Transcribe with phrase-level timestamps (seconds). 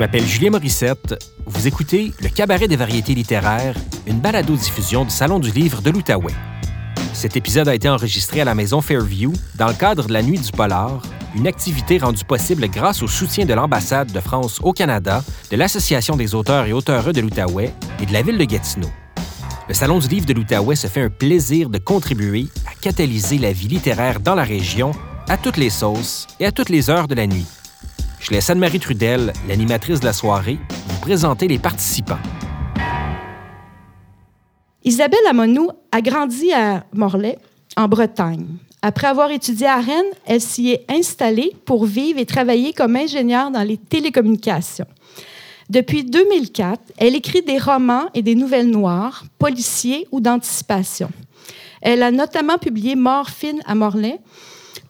[0.00, 1.22] m'appelle Julien Morissette.
[1.44, 3.76] Vous écoutez Le Cabaret des variétés littéraires,
[4.06, 6.32] une balado-diffusion du Salon du livre de l'Outaouais.
[7.12, 10.38] Cet épisode a été enregistré à la maison Fairview dans le cadre de la Nuit
[10.38, 11.02] du Polar,
[11.36, 16.16] une activité rendue possible grâce au soutien de l'ambassade de France au Canada, de l'Association
[16.16, 18.88] des auteurs et auteureux de l'Outaouais et de la ville de Gatineau.
[19.68, 23.52] Le Salon du livre de l'Outaouais se fait un plaisir de contribuer à catalyser la
[23.52, 24.92] vie littéraire dans la région
[25.28, 27.44] à toutes les sauces et à toutes les heures de la nuit.
[28.20, 30.58] Je laisse Anne-Marie Trudel, l'animatrice de la soirée,
[30.88, 32.18] vous présenter les participants.
[34.84, 37.38] Isabelle Amonou a grandi à Morlaix,
[37.78, 38.46] en Bretagne.
[38.82, 43.50] Après avoir étudié à Rennes, elle s'y est installée pour vivre et travailler comme ingénieure
[43.50, 44.86] dans les télécommunications.
[45.70, 51.10] Depuis 2004, elle écrit des romans et des nouvelles noires, policiers ou d'anticipation.
[51.80, 53.30] Elle a notamment publié Mort
[53.64, 54.20] à Morlaix,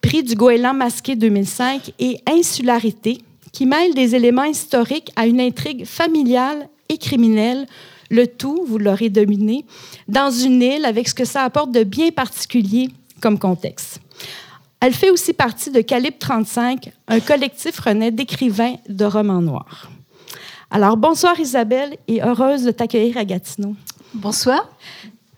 [0.01, 3.19] prix du Goéland masqué 2005 et Insularité,
[3.53, 7.67] qui mêle des éléments historiques à une intrigue familiale et criminelle,
[8.11, 9.65] le tout, vous l'aurez dominé,
[10.09, 12.89] dans une île avec ce que ça apporte de bien particulier
[13.21, 14.01] comme contexte.
[14.81, 19.91] Elle fait aussi partie de Calibre 35, un collectif rené d'écrivains de romans noirs.
[20.71, 23.75] Alors, bonsoir Isabelle et heureuse de t'accueillir à Gatineau.
[24.15, 24.69] Bonsoir.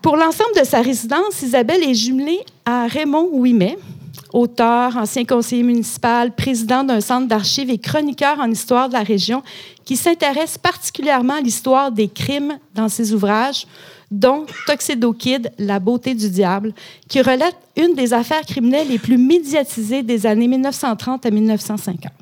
[0.00, 3.78] Pour l'ensemble de sa résidence, Isabelle est jumelée à Raymond Ouimet,
[4.32, 9.42] auteur, ancien conseiller municipal, président d'un centre d'archives et chroniqueur en histoire de la région,
[9.84, 13.66] qui s'intéresse particulièrement à l'histoire des crimes dans ses ouvrages,
[14.10, 16.74] dont Tuxedo Kid, La beauté du diable,
[17.08, 22.12] qui relate une des affaires criminelles les plus médiatisées des années 1930 à 1950.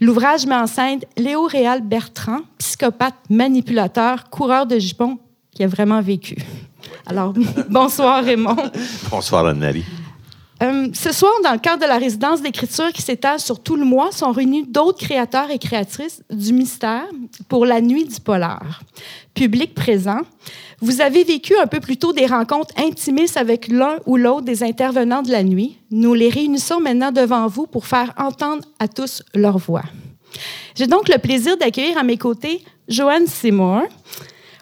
[0.00, 5.18] L'ouvrage met en scène Léo Réal Bertrand, psychopathe, manipulateur, coureur de jupons,
[5.52, 6.36] qui a vraiment vécu.
[7.06, 7.34] Alors,
[7.68, 8.56] bonsoir Raymond.
[9.10, 9.84] Bonsoir Anne-Marie.
[10.62, 13.84] Euh, ce soir, dans le cadre de la résidence d'écriture qui s'étale sur tout le
[13.84, 17.06] mois, sont réunis d'autres créateurs et créatrices du mystère
[17.48, 18.82] pour la nuit du polar.
[19.32, 20.20] Public présent,
[20.80, 24.62] vous avez vécu un peu plus tôt des rencontres intimistes avec l'un ou l'autre des
[24.62, 25.78] intervenants de la nuit.
[25.90, 29.84] Nous les réunissons maintenant devant vous pour faire entendre à tous leur voix.
[30.74, 33.82] J'ai donc le plaisir d'accueillir à mes côtés Joanne Seymour,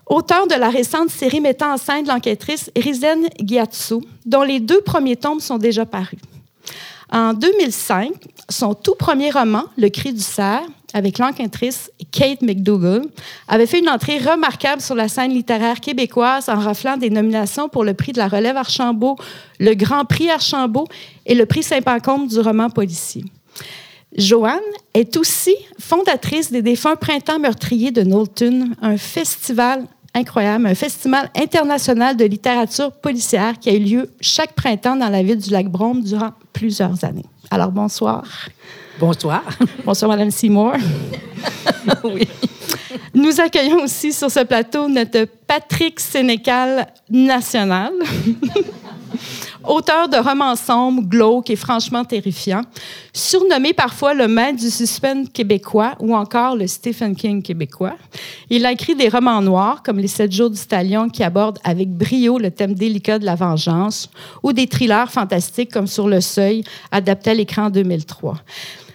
[0.09, 5.17] auteur de la récente série mettant en scène l'enquêtrice Rizen Gyatso, dont les deux premiers
[5.17, 6.19] tomes sont déjà parus.
[7.11, 8.13] En 2005,
[8.51, 13.03] son tout premier roman, Le cri du cerf, avec l'enquêtrice Kate McDougall,
[13.47, 17.85] avait fait une entrée remarquable sur la scène littéraire québécoise en raflant des nominations pour
[17.85, 19.17] le prix de la relève Archambault,
[19.59, 20.89] le Grand Prix Archambault
[21.25, 23.25] et le prix Saint-Pancombe du roman policier.
[24.17, 24.61] Joanne
[24.95, 29.85] est aussi fondatrice des Défunts Printemps meurtriers de Knowlton, un festival
[30.19, 35.23] incroyable, un festival international de littérature policière qui a eu lieu chaque printemps dans la
[35.23, 37.27] ville du Lac-Brome durant plusieurs années.
[37.51, 38.25] Alors, bonsoir.
[38.99, 39.43] Bonsoir.
[39.85, 40.75] Bonsoir, Madame Seymour.
[42.05, 42.29] oui.
[43.15, 47.93] Nous accueillons aussi sur ce plateau notre Patrick Sénécal national
[49.69, 52.63] auteur de romans sombres, glauques et franchement terrifiants,
[53.13, 57.97] surnommé parfois le maître du suspense québécois ou encore le Stephen King québécois.
[58.51, 61.89] Il a écrit des romans noirs comme Les Sept jours du Stallion qui abordent avec
[61.91, 64.11] brio le thème délicat de la vengeance
[64.43, 68.37] ou des thrillers fantastiques comme Sur le seuil, adapté à l'écran en 2003.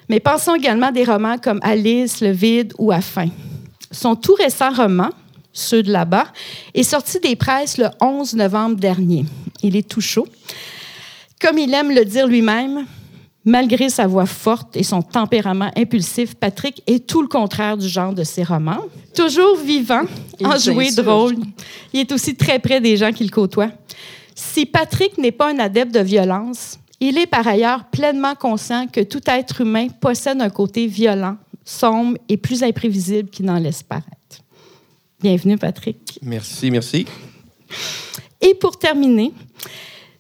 [0.10, 3.28] Mais pensons également à des romans comme Alice, Le vide ou À fin.
[3.92, 5.10] Son tout récent roman,
[5.54, 6.26] ceux de là-bas,
[6.74, 9.26] est sorti des presses le 11 novembre dernier.
[9.64, 10.28] Il est tout chaud.
[11.42, 12.86] Comme il aime le dire lui-même,
[13.46, 18.14] malgré sa voix forte et son tempérament impulsif, Patrick est tout le contraire du genre
[18.14, 18.80] de ses romans.
[19.16, 20.04] Toujours vivant,
[20.44, 21.36] enjoué, drôle.
[21.94, 23.70] Il est aussi très près des gens qu'il côtoie.
[24.36, 29.02] Si Patrick n'est pas un adepte de violence, il est par ailleurs pleinement conscient que
[29.02, 34.08] tout être humain possède un côté violent, sombre et plus imprévisible qu'il n'en laisse paraître.
[35.22, 36.20] Bienvenue, Patrick.
[36.22, 37.06] Merci, merci.
[38.44, 39.32] Et pour terminer,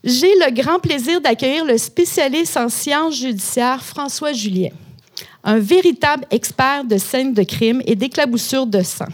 [0.03, 4.69] j'ai le grand plaisir d'accueillir le spécialiste en sciences judiciaires François Julien,
[5.43, 9.09] un véritable expert de scènes de crime et d'éclaboussures de sang.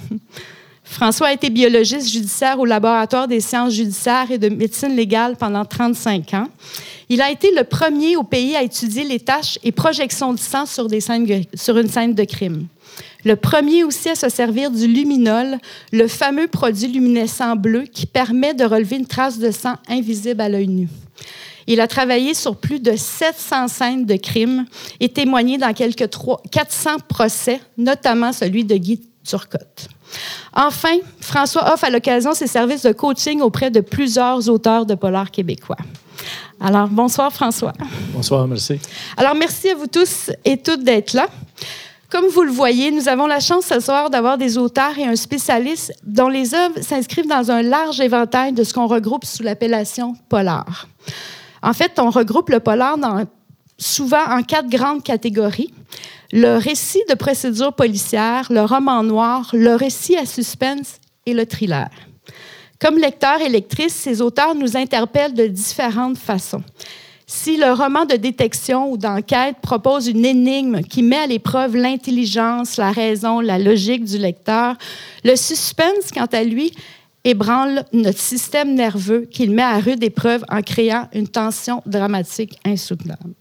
[0.84, 5.66] François a été biologiste judiciaire au laboratoire des sciences judiciaires et de médecine légale pendant
[5.66, 6.48] 35 ans.
[7.10, 10.68] Il a été le premier au pays à étudier les tâches et projections de sang
[10.68, 12.68] sur, des scènes, sur une scène de crime.
[13.26, 15.58] Le premier aussi à se servir du luminol,
[15.92, 20.48] le fameux produit luminescent bleu qui permet de relever une trace de sang invisible à
[20.48, 20.88] l'œil nu.
[21.68, 24.66] Il a travaillé sur plus de 700 scènes de crimes
[25.00, 26.10] et témoigné dans quelques
[26.50, 29.90] 400 procès, notamment celui de Guy Turcotte.
[30.56, 35.30] Enfin, François offre à l'occasion ses services de coaching auprès de plusieurs auteurs de polar
[35.30, 35.78] québécois.
[36.60, 37.74] Alors, bonsoir François.
[38.14, 38.80] Bonsoir, merci.
[39.16, 41.28] Alors, merci à vous tous et toutes d'être là.
[42.10, 45.16] Comme vous le voyez, nous avons la chance ce soir d'avoir des auteurs et un
[45.16, 50.16] spécialiste dont les œuvres s'inscrivent dans un large éventail de ce qu'on regroupe sous l'appellation
[50.28, 50.88] polar.
[51.62, 53.26] En fait, on regroupe le polar dans,
[53.78, 55.72] souvent en quatre grandes catégories.
[56.32, 60.96] Le récit de procédure policière, le roman noir, le récit à suspense
[61.28, 61.90] et le thriller.
[62.82, 66.64] Comme lecteurs et lectrices, ces auteurs nous interpellent de différentes façons.
[67.32, 72.78] Si le roman de détection ou d'enquête propose une énigme qui met à l'épreuve l'intelligence,
[72.78, 74.76] la raison, la logique du lecteur,
[75.24, 76.74] le suspense, quant à lui,
[77.24, 83.36] ébranle notre système nerveux qu'il met à rude épreuve en créant une tension dramatique insoutenable.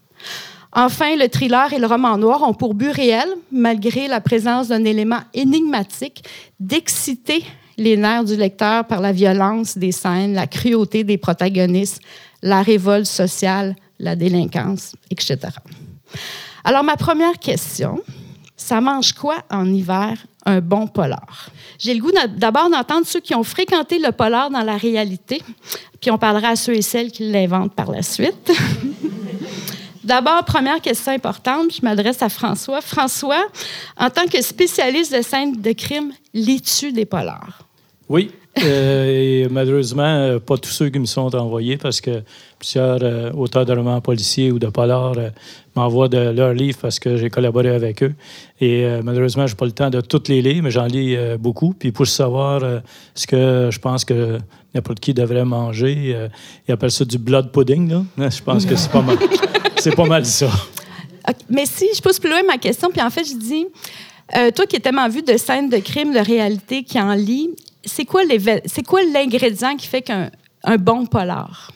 [0.71, 4.85] Enfin, le thriller et le roman noir ont pour but réel, malgré la présence d'un
[4.85, 6.23] élément énigmatique,
[6.59, 7.43] d'exciter
[7.75, 12.01] les nerfs du lecteur par la violence des scènes, la cruauté des protagonistes,
[12.41, 15.37] la révolte sociale, la délinquance, etc.
[16.63, 18.01] Alors, ma première question,
[18.55, 21.49] ça mange quoi en hiver un bon polar?
[21.77, 25.41] J'ai le goût d'abord d'entendre ceux qui ont fréquenté le polar dans la réalité,
[26.01, 28.51] puis on parlera à ceux et celles qui l'inventent par la suite.
[30.03, 32.81] D'abord, première question importante, je m'adresse à François.
[32.81, 33.45] François,
[33.97, 37.67] en tant que spécialiste de scènes de crime, lis-tu des polars?
[38.07, 38.31] Oui,
[38.65, 42.23] et malheureusement, euh, pas tous ceux qui me sont envoyés parce que
[42.57, 45.15] plusieurs euh, auteurs de romans policiers ou de polars
[45.75, 48.13] m'envoient de leurs livres parce que j'ai collaboré avec eux.
[48.59, 51.73] Et malheureusement, je n'ai pas le temps de toutes les lire, mais j'en lis beaucoup.
[51.77, 52.61] Puis pour savoir
[53.13, 54.37] ce que je pense que
[54.75, 56.29] n'importe qui devrait manger,
[56.67, 57.89] ils appellent ça du blood pudding.
[57.89, 58.29] Là.
[58.29, 59.17] Je pense que c'est pas mal.
[59.77, 60.49] c'est pas mal ça.
[61.49, 63.65] Mais si je pose plus loin ma question, puis en fait, je dis.
[64.53, 67.51] toi qui es tellement vu de scènes de crime, de réalité, qui en lit,
[67.85, 70.29] c'est quoi l'ingrédient qui fait qu'un
[70.77, 71.71] bon polar?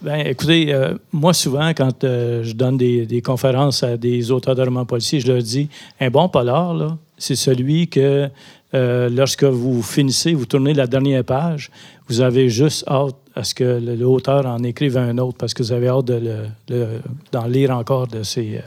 [0.00, 4.62] Bien, écoutez, euh, moi, souvent, quand euh, je donne des, conférences à des auteurs de
[4.62, 5.68] romans policiers, je leur dis
[6.00, 8.28] un bon polar, c'est celui que
[8.74, 11.70] euh, lorsque vous finissez, vous tournez la dernière page,
[12.06, 15.72] vous avez juste hâte à ce que l'auteur en écrive un autre parce que vous
[15.72, 16.10] avez hâte
[17.30, 18.60] d'en lire encore de ses,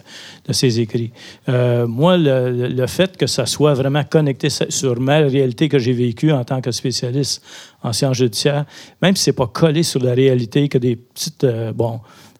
[0.50, 1.12] ses écrits.
[1.50, 6.32] Euh, moi, le, fait que ça soit vraiment connecté sur ma réalité que j'ai vécue
[6.32, 7.44] en tant que spécialiste
[7.84, 8.66] en sciences judiciaires,
[9.02, 11.74] même si ce n'est pas collé sur la réalité, que des petites, euh,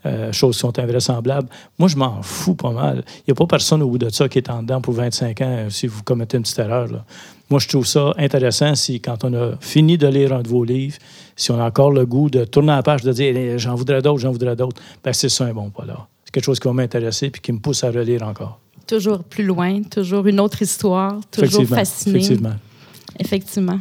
[0.06, 1.50] euh, choses sont invraisemblables.
[1.78, 3.04] Moi, je m'en fous pas mal.
[3.20, 5.42] Il n'y a pas personne au bout de ça qui est en dedans pour 25
[5.42, 6.88] ans si vous commettez une petite erreur.
[7.52, 10.64] Moi, je trouve ça intéressant si, quand on a fini de lire un de vos
[10.64, 10.98] livres,
[11.42, 14.02] si on a encore le goût de tourner la page, de dire eh, j'en voudrais
[14.02, 16.08] d'autres, j'en voudrais d'autres, ben c'est ça un bon pas là.
[16.24, 18.60] C'est quelque chose qui va m'intéresser puis qui me pousse à relire encore.
[18.86, 22.20] Toujours plus loin, toujours une autre histoire, toujours fasciné.
[22.20, 22.56] Effectivement.
[23.18, 23.80] Effectivement.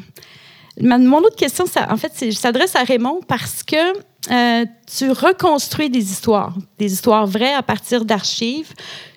[0.80, 3.76] mon autre question, ça, en fait, s'adresse à Raymond parce que
[4.30, 8.72] euh, tu reconstruis des histoires, des histoires vraies à partir d'archives.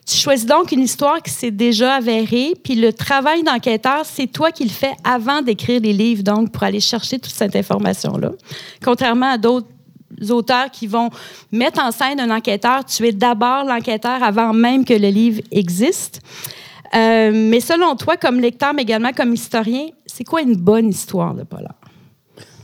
[0.06, 4.52] Tu choisis donc une histoire qui s'est déjà avérée, puis le travail d'enquêteur, c'est toi
[4.52, 8.32] qui le fais avant d'écrire les livres, donc pour aller chercher toute cette information-là.
[8.84, 9.68] Contrairement à d'autres
[10.30, 11.10] auteurs qui vont
[11.52, 16.22] mettre en scène un enquêteur, tu es d'abord l'enquêteur avant même que le livre existe.
[16.96, 21.34] Euh, mais selon toi, comme lecteur, mais également comme historien, c'est quoi une bonne histoire
[21.34, 21.76] de polar?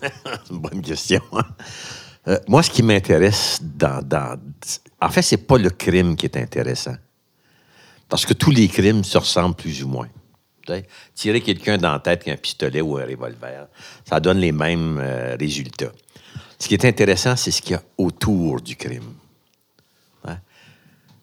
[0.52, 1.22] bonne question.
[2.30, 4.40] Euh, moi, ce qui m'intéresse dans,
[5.02, 6.96] En fait, c'est pas le crime qui est intéressant.
[8.08, 10.10] Parce que tous les crimes se ressemblent plus ou moins.
[11.16, 13.68] Tirer quelqu'un dans la tête avec un pistolet ou un revolver,
[14.08, 15.92] ça donne les mêmes euh, résultats.
[16.60, 19.16] Ce qui est intéressant, c'est ce qu'il y a autour du crime.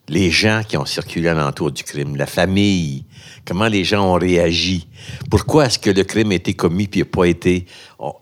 [0.08, 3.04] Les gens qui ont circulé alentour du crime, la famille,
[3.44, 4.86] comment les gens ont réagi.
[5.30, 7.66] Pourquoi est-ce que le crime a été commis puis il n'y a pas été.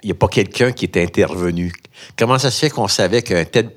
[0.02, 1.72] Il a pas quelqu'un qui est intervenu?
[2.16, 3.70] Comment ça se fait qu'on savait qu'un tel,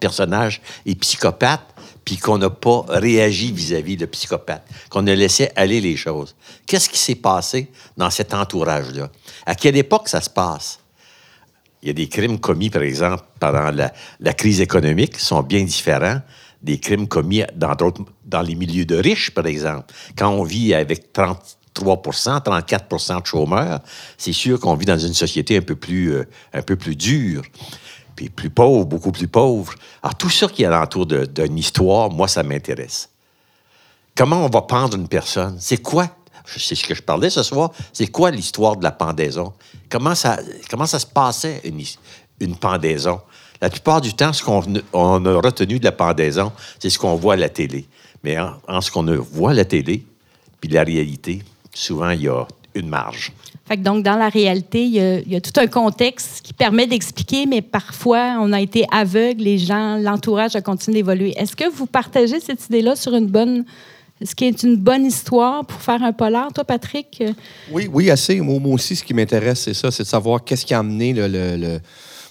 [0.00, 1.74] personnage est psychopathe
[2.04, 6.34] puis qu'on n'a pas réagi vis-à-vis de psychopathe, qu'on a laissé aller les choses?
[6.66, 9.10] Qu'est-ce qui s'est passé dans cet entourage-là?
[9.44, 10.80] À quelle époque ça se passe?
[11.82, 15.42] Il y a des crimes commis, par exemple, pendant la, la crise économique, qui sont
[15.42, 16.20] bien différents
[16.64, 19.92] des crimes commis dans, les milieux de riches, par exemple.
[20.16, 21.38] Quand on vit avec 30,
[21.74, 23.80] 3 34% de chômeurs,
[24.16, 27.42] c'est sûr qu'on vit dans une société un peu plus, euh, un peu plus dure,
[28.16, 29.74] puis plus pauvre, beaucoup plus pauvre.
[30.02, 33.10] Alors, tout ça qui est alentour d'une histoire, moi, ça m'intéresse.
[34.16, 35.56] Comment on va pendre une personne?
[35.60, 36.08] C'est quoi?
[36.46, 37.72] C'est ce que je parlais ce soir.
[37.92, 39.52] C'est quoi l'histoire de la pendaison?
[39.90, 41.62] Comment ça, se passait,
[42.40, 43.20] une pendaison?
[43.64, 44.60] La plupart du temps, ce qu'on
[45.24, 47.86] a retenu de la pendaison, c'est ce qu'on voit à la télé.
[48.22, 50.04] Mais en, en ce qu'on voit à la télé,
[50.60, 51.42] puis la réalité,
[51.72, 53.32] souvent, il y a une marge.
[53.66, 54.92] Fait donc, dans la réalité, il
[55.32, 59.56] y, a, tout un contexte qui permet d'expliquer, mais parfois, on a été aveugle, les
[59.56, 61.32] gens, l'entourage a continué d'évoluer.
[61.38, 63.64] Est-ce que vous partagez cette idée-là sur une bonne
[64.22, 66.52] ce qui est une bonne histoire pour faire un polar.
[66.52, 67.22] Toi, Patrick?
[67.72, 68.40] Oui, oui, assez.
[68.42, 71.14] Moi, moi aussi, ce qui m'intéresse, c'est ça, c'est de savoir qu'est-ce qui a amené
[71.14, 71.26] le...
[71.28, 71.80] le- le-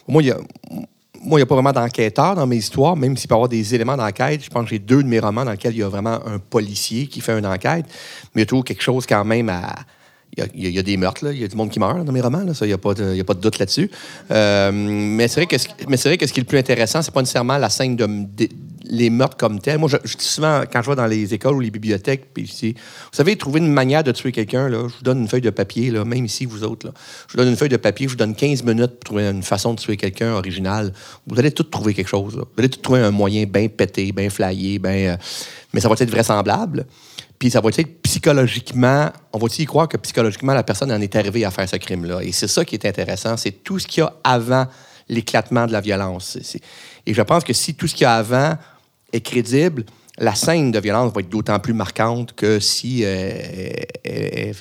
[0.08, 0.38] Moi, il y a...
[1.26, 3.50] Moi, il n'y a pas vraiment d'enquêteur dans mes histoires, même s'il peut y avoir
[3.50, 4.44] des éléments d'enquête.
[4.44, 6.38] Je pense que j'ai deux de mes romans dans lesquels il y a vraiment un
[6.38, 7.86] policier qui fait une enquête,
[8.34, 9.74] mais il y a toujours quelque chose quand même à...
[10.36, 12.42] Il y a, des meurtres, il y a du monde qui meurt dans mes romans,
[12.42, 13.92] il n'y a, a pas de doute là-dessus.
[14.32, 15.68] Euh, mais c'est vrai que ce,
[16.08, 18.08] vrai que ce qui est le plus intéressant, c'est pas nécessairement la scène de,
[18.84, 19.78] les meurtres comme tels.
[19.78, 22.74] Moi, je, dis souvent, quand je vais dans les écoles ou les bibliothèques, puis vous
[23.12, 26.04] savez, trouver une manière de tuer quelqu'un, je vous donne une feuille de papier, là,
[26.04, 26.94] même ici, vous autres, là.
[27.28, 29.44] je vous donne une feuille de papier, je vous donne 15 minutes pour trouver une
[29.44, 30.94] façon de tuer quelqu'un original.
[31.28, 32.36] Vous allez tout trouver quelque chose.
[32.36, 34.92] Vous allez tout trouver un moyen bien pété, bien flyé, bien...
[34.92, 35.18] euh,
[35.74, 36.86] mais ça va être vraisemblable.
[37.44, 41.14] Puis ça va être psychologiquement, on va y croire que psychologiquement, la personne en est
[41.18, 42.22] arrivée à faire ce crime-là.
[42.24, 44.66] Et c'est ça qui est intéressant, c'est tout ce qu'il y a avant
[45.10, 46.38] l'éclatement de la violence.
[47.06, 48.54] Et je pense que si tout ce qu'il y a avant
[49.12, 49.84] est crédible,
[50.20, 53.38] la scène de violence va être d'autant plus marquante que si euh,
[54.06, 54.56] elle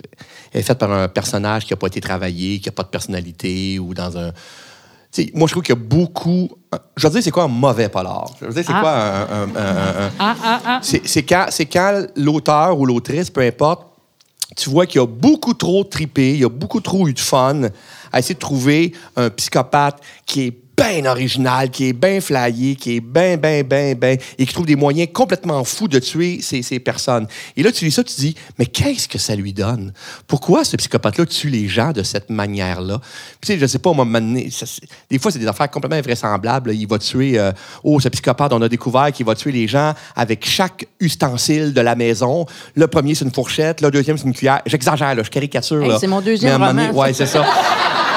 [0.52, 3.78] est faite par un personnage qui n'a pas été travaillé, qui n'a pas de personnalité
[3.78, 4.32] ou dans un.
[5.12, 6.48] Tu sais, moi, je trouve qu'il y a beaucoup.
[6.96, 8.30] Je veux dire, c'est quoi un mauvais polar?
[8.40, 8.80] Je veux dire, c'est Ah.
[8.80, 10.78] quoi un- un- un- un, Ah, ah, ah.
[10.82, 13.86] c'est c'est quand, c'est quand l'auteur ou l'autrice, peu importe,
[14.56, 17.20] tu vois qu'il y a beaucoup trop tripé, il y a beaucoup trop eu de
[17.20, 17.62] fun
[18.10, 22.96] à essayer de trouver un psychopathe qui est bien original, qui est bien flyé, qui
[22.96, 26.62] est bien, bien, bien, bien, et qui trouve des moyens complètement fous de tuer ces,
[26.62, 27.26] ces personnes.
[27.56, 29.92] Et là, tu lis ça, tu dis, mais qu'est-ce que ça lui donne?
[30.26, 32.98] Pourquoi ce psychopathe-là tue les gens de cette manière-là?
[33.40, 33.92] Puis, tu sais, je sais pas,
[34.50, 36.72] ça, c'est- des fois, c'est des affaires complètement invraisemblables.
[36.74, 37.52] Il va tuer, euh,
[37.84, 41.80] oh, ce psychopathe, on a découvert qu'il va tuer les gens avec chaque ustensile de
[41.80, 42.46] la maison.
[42.74, 44.62] Le premier, c'est une fourchette, le deuxième, c'est une cuillère.
[44.66, 45.82] J'exagère, là, je caricature.
[45.82, 47.44] Hey, c'est mon deuxième roman, Ouais, c'est ça.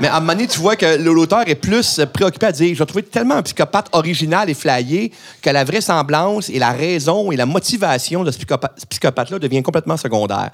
[0.00, 2.84] Mais à un moment donné, tu vois que l'auteur est plus préoccupé à dire je
[2.94, 5.12] vais tellement un psychopathe original et flyé
[5.42, 9.62] que la vraisemblance et la raison et la motivation de ce psychopa- ce psychopathe-là devient
[9.62, 10.50] complètement secondaire.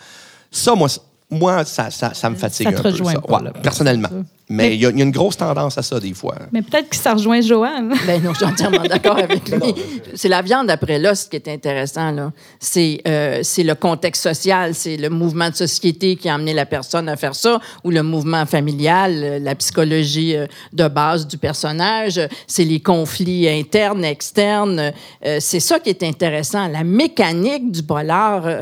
[0.51, 0.89] Ça, moi,
[1.35, 2.97] moi ça, ça, ça me fatigue Ça te un peu.
[2.97, 3.03] ça.
[3.05, 3.53] Ouais, là.
[3.63, 4.09] personnellement.
[4.47, 6.35] Mais il y, a- il y a une grosse tendance à ça, des fois.
[6.53, 7.95] Mais peut-être que ça rejoint Joanne.
[8.07, 9.75] Ben non, je suis entièrement d'accord avec lui.
[10.15, 12.11] C'est la viande après l'os qui est intéressant.
[12.11, 12.31] là.
[12.61, 16.67] C'est euh, c'est le contexte social, c'est le mouvement de société qui a amené la
[16.67, 21.39] personne à faire ça, ou le mouvement familial, euh, la psychologie euh, de base du
[21.39, 24.93] personnage, c'est les conflits internes, externes.
[25.25, 26.69] euh, c'est ça qui est intéressant.
[26.69, 28.45] La mécanique du polar.
[28.47, 28.61] euh,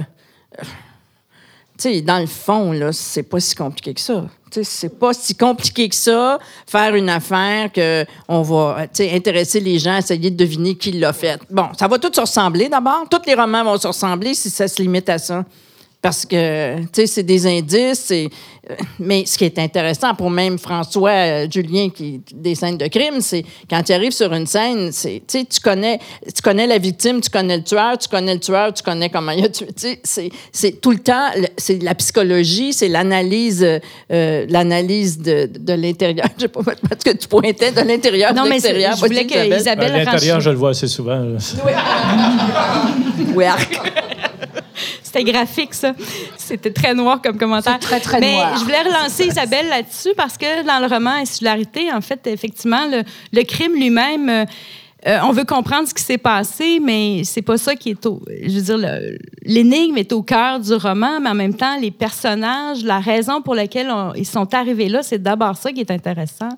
[2.03, 4.25] dans le fond, là, c'est pas si compliqué que ça.
[4.63, 9.79] C'est pas si compliqué que ça, faire une affaire que on va, euh, intéresser les
[9.79, 11.41] gens, essayer de deviner qui l'a fait.
[11.51, 13.07] Bon, ça va tout se ressembler d'abord.
[13.11, 15.45] Tous les romans vont se ressembler si ça se limite à ça.
[16.03, 18.01] Parce que, tu sais, c'est des indices.
[18.07, 18.29] c'est-
[18.71, 22.89] euh, Mais ce qui est intéressant pour même François euh, Julien, qui des scènes de
[22.89, 25.99] crime, c'est quand tu arrives sur une scène, c'est, tu sais, tu connais,
[26.35, 29.31] tu connais la victime, tu connais le tueur, tu connais le tueur, tu connais comment
[29.33, 29.67] il a tué.
[29.69, 33.65] Tu sais, c'est, tout le temps, c'est la psychologie, c'est l'analyse,
[34.13, 36.27] euh, l'analyse de, de l'intérieur.
[36.37, 38.97] Je sais pas parce que tu pointais de l'intérieur, Non, de mais c'est- l'extérieur.
[38.97, 39.93] je voulais que Isabelle.
[39.93, 41.23] L'intérieur, je le vois assez souvent.
[43.35, 43.81] Oui, arc.
[45.03, 45.95] C'était graphique, ça.
[46.37, 47.79] C'était très noir comme commentaire.
[47.79, 48.57] Très, très Mais noir.
[48.59, 53.03] je voulais relancer Isabelle là-dessus parce que dans le roman Insularité, en fait, effectivement, le,
[53.33, 54.45] le crime lui-même, euh,
[55.09, 58.21] euh, on veut comprendre ce qui s'est passé, mais c'est pas ça qui est au.
[58.47, 58.99] Je veux dire,
[59.45, 63.55] l'énigme est au cœur du roman, mais en même temps, les personnages, la raison pour
[63.57, 66.51] laquelle on- ils sont arrivés là, c'est d'abord ça qui est intéressant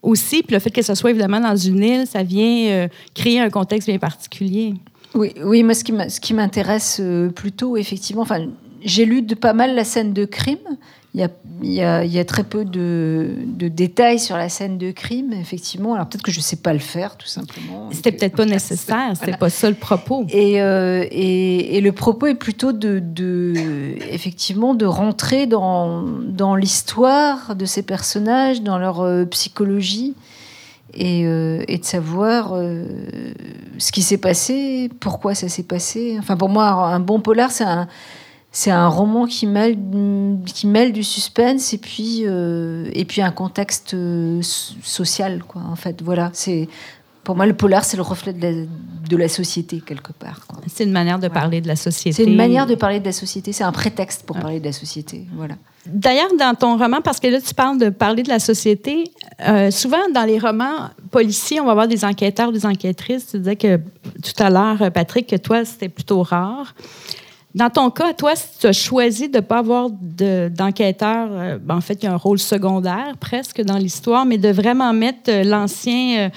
[0.00, 0.42] aussi.
[0.44, 3.50] Puis le fait que ce soit évidemment dans une île, ça vient euh, créer un
[3.50, 4.74] contexte bien particulier.
[5.14, 5.84] Oui, oui moi, ce
[6.20, 8.46] qui m'intéresse euh, plutôt, effectivement, enfin,
[8.84, 10.58] j'ai lu de pas mal la scène de crime.
[11.14, 11.28] Il y a,
[11.62, 14.92] il y a- il y a très peu de, de détails sur la scène de
[14.92, 15.92] crime, effectivement.
[15.92, 17.90] Alors peut-être que je ne sais pas le faire, tout simplement.
[17.92, 19.36] C'était peut-être pas nécessaire, c'était Voilà.
[19.36, 20.24] pas ça le propos.
[20.30, 23.52] Et, euh, et, et le propos est plutôt de, de
[24.10, 30.14] effectivement de rentrer dans, dans l'histoire de ces personnages, dans leur euh, psychologie,
[30.94, 32.84] et, euh, et de savoir euh,
[33.78, 36.16] ce qui s'est passé, pourquoi ça s'est passé.
[36.18, 37.88] Enfin, pour moi, un bon polar, c'est un,
[38.50, 39.78] c'est un roman qui mêle,
[40.44, 43.96] qui mêle du suspense et puis, euh, et puis un contexte
[44.42, 45.62] so- social, quoi.
[45.70, 46.68] En fait, voilà, c'est
[47.24, 48.52] pour moi le polar, c'est le reflet de la,
[49.08, 50.40] de la société quelque part.
[50.66, 51.40] C'est une manière de Voilà.
[51.40, 52.12] parler de la société.
[52.16, 54.72] C'est une manière de parler de la société, c'est un prétexte pour parler de la
[54.72, 55.26] société.
[55.34, 55.54] Voilà.
[55.86, 59.04] D'ailleurs, dans ton roman, parce que là, tu parles de parler de la société,
[59.46, 63.28] euh, souvent dans les romans policiers, on va avoir des enquêteurs, des enquêtrices.
[63.28, 66.74] Tu disais que tout à l'heure, Patrick, que toi, c'était plutôt rare.
[67.54, 71.76] Dans ton cas, toi, tu as choisi de ne pas avoir de- d'enquêteur, euh, ben,
[71.76, 75.28] en fait, il y a un rôle secondaire presque dans l'histoire, mais de vraiment mettre
[75.30, 76.30] euh, l'ancien,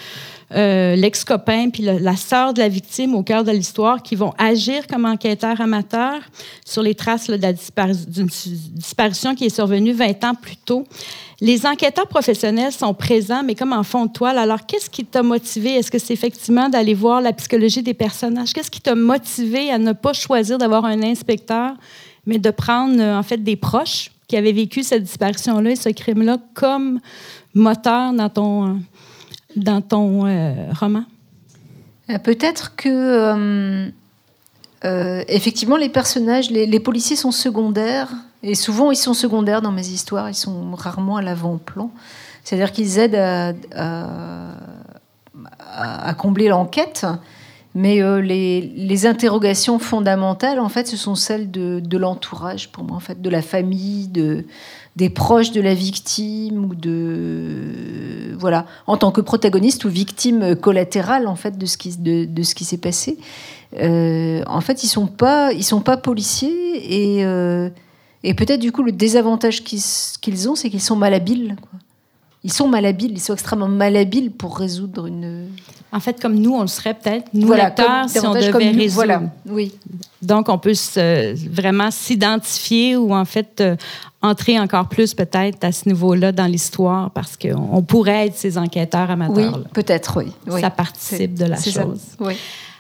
[0.54, 4.86] euh, l'ex-copain puis la sœur de la victime au cœur de l'histoire qui vont agir
[4.88, 6.22] comme enquêteurs amateurs
[6.66, 10.86] sur les traces d'une disparition qui est survenue 20 ans plus tôt.
[11.42, 14.38] Les enquêteurs professionnels sont présents, mais comme en fond de toile.
[14.38, 15.72] Alors, qu'est-ce qui t'a motivé?
[15.72, 18.54] Est-ce que c'est effectivement d'aller voir la psychologie des personnages?
[18.54, 21.74] Qu'est-ce qui t'a motivé à ne pas choisir d'avoir un inspecteur,
[22.26, 25.90] mais de prendre, euh, en fait, des proches qui avaient vécu cette disparition-là et ce
[25.90, 27.00] crime-là comme
[27.54, 28.74] moteur dans ton, euh,
[29.56, 31.04] dans ton euh, roman?
[32.10, 33.90] Euh, Peut-être que, euh,
[34.86, 38.10] euh, effectivement, les personnages, les, policiers sont secondaires,
[38.44, 41.90] et souvent ils sont secondaires dans mes histoires, ils sont rarement à l'avant-plan.
[42.44, 43.16] C'est-à-dire qu'ils aident
[45.66, 47.08] à combler l'enquête,
[47.76, 53.02] mais euh, les, interrogations fondamentales, en fait, ce sont celles de, l'entourage, pour moi, en
[53.02, 54.46] fait, de la famille, de,
[54.96, 61.28] des proches de la victime ou de voilà en tant que protagoniste ou victime collatérale
[61.28, 61.78] en fait de ce
[62.56, 63.18] qui s'est passé
[63.78, 65.10] Euh, en fait ils sont
[65.62, 67.70] sont pas policiers et euh,
[68.24, 69.82] et peut-être du coup le désavantage qu'ils
[70.22, 71.80] qu'ils ont c'est qu'ils sont malhabiles quoi.
[72.46, 75.48] Ils sont malhabiles ils sont extrêmement malhabiles pour résoudre une
[75.92, 78.52] En fait, comme nous, on le serait peut-être, nous, voilà lecteurs, comme- si on devait
[78.52, 78.94] comme nous, résoudre.
[78.96, 79.74] voilà oui
[80.22, 83.76] Donc, on peut se- vraiment s'identifier ou, en fait, euh,
[84.22, 88.58] entrer encore plus peut-être à ce niveau-là dans l'histoire parce qu'on on pourrait être ces
[88.58, 89.58] enquêteurs oui amateurs.
[89.60, 89.66] là.
[89.74, 90.62] peut-être oui, oui.
[90.62, 91.84] Ça participe de la C'est ça.
[91.84, 92.02] chose.
[92.20, 92.34] oui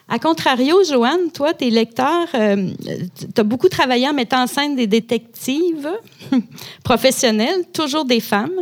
[0.07, 4.87] À contrario, Joanne, toi, tes lecteurs, tu as beaucoup travaillé en mettant en scène des
[4.87, 5.89] détectives
[6.83, 8.59] professionnelles, toujours des femmes.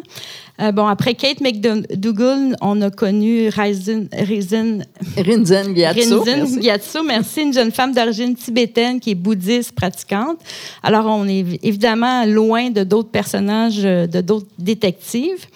[0.62, 4.86] Euh, bon, après Kate McDougall, on a connu Rinzen Gyatso.
[5.18, 6.62] Rinzin merci.
[6.62, 10.38] Gyatso, merci, une jeune femme d'origine tibétaine qui est bouddhiste pratiquante.
[10.84, 15.48] Alors, on est évidemment loin de d'autres personnages, euh, de d'autres détectives.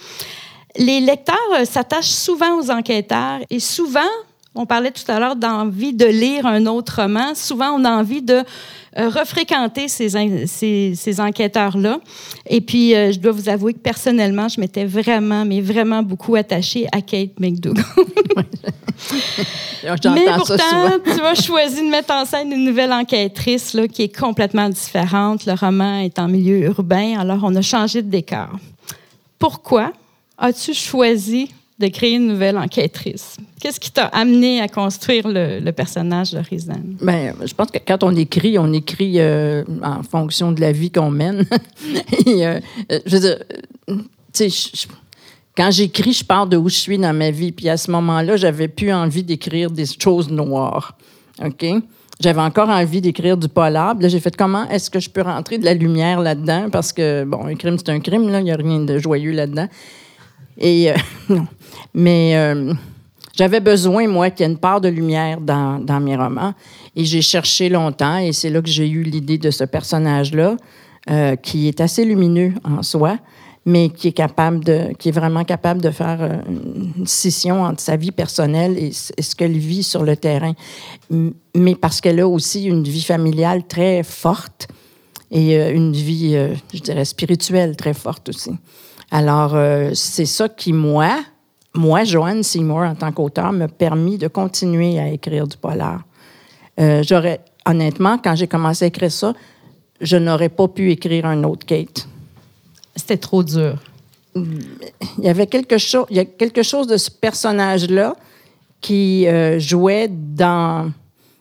[0.77, 4.01] Les lecteurs euh, s'attachent souvent aux enquêteurs et souvent,
[4.57, 8.21] on parlait tout à l'heure d'envie de lire un autre roman, souvent on a envie
[8.21, 8.43] de
[8.97, 11.99] euh, refréquenter ces, in- ces, ces enquêteurs-là.
[12.49, 16.35] Et puis, euh, je dois vous avouer que personnellement, je m'étais vraiment, mais vraiment beaucoup
[16.35, 17.83] attachée à Kate McDougall.
[20.15, 24.17] Mais pourtant, tu as choisi de mettre en scène une nouvelle enquêtrice là, qui est
[24.17, 25.45] complètement différente.
[25.45, 28.49] Le roman est en milieu urbain, alors on a changé de décor.
[29.37, 29.93] Pourquoi
[30.37, 33.37] as-tu choisi de créer une nouvelle enquêtrice?
[33.59, 36.81] Qu'est-ce qui t'a amené à construire le, personnage de Rizan?
[37.01, 40.91] Ben, je pense que quand on écrit, on écrit euh, en fonction de la vie
[40.91, 41.45] qu'on mène.
[45.57, 47.51] Quand j'écris, je pars de où je suis dans ma vie.
[47.51, 50.95] Puis à ce moment-là, j'avais plus envie d'écrire des choses noires.
[51.43, 51.65] OK?
[52.19, 53.95] J'avais encore envie d'écrire du polar.
[53.99, 56.69] J'ai fait comment est-ce que je peux rentrer de la lumière là-dedans?
[56.71, 58.23] Parce que, bon, un crime, c'est un crime.
[58.23, 59.67] Il n'y a rien de joyeux là-dedans.
[60.57, 60.95] Et, euh,
[61.29, 61.47] non.
[61.93, 62.73] Mais euh,
[63.35, 66.53] j'avais besoin, moi, qu'il y ait une part de lumière dans, dans mes romans.
[66.95, 70.57] Et j'ai cherché longtemps, et c'est là que j'ai eu l'idée de ce personnage-là,
[71.09, 73.17] euh, qui est assez lumineux en soi,
[73.65, 77.97] mais qui est capable de, qui est vraiment capable de faire une scission entre sa
[77.97, 80.53] vie personnelle et, ce qu'elle vit sur le terrain.
[81.09, 84.69] Mais parce qu'elle a aussi une vie familiale très forte
[85.31, 86.37] et une vie,
[86.73, 88.51] je dirais, spirituelle très forte aussi.
[89.11, 91.23] Alors, euh, c'est ça qui, moi,
[91.73, 96.03] moi, Joanne Seymour, en tant qu'auteur, m'a permis de continuer à écrire du polar.
[96.79, 99.33] Euh, j'aurais, honnêtement, quand j'ai commencé à écrire ça,
[100.01, 102.07] je n'aurais pas pu écrire un autre Kate.
[102.95, 103.77] C'était trop dur.
[104.35, 108.15] Il y avait quelque chose, il y a quelque chose de ce personnage-là
[108.81, 110.91] qui euh, jouait dans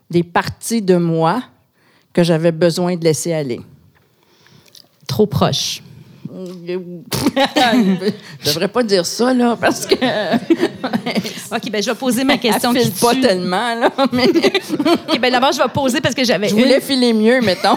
[0.09, 1.43] des parties de moi
[2.13, 3.61] que j'avais besoin de laisser aller.
[5.07, 5.83] Trop proche.
[8.43, 9.95] je devrais pas dire ça, là, parce que.
[11.55, 13.21] OK, ben je vais poser ma question Elle qui file pas tue.
[13.21, 13.91] tellement, là.
[14.13, 14.27] Mais
[15.09, 17.77] OK, ben d'abord, je vais poser parce que j'avais je une voulais filer mieux, mettons.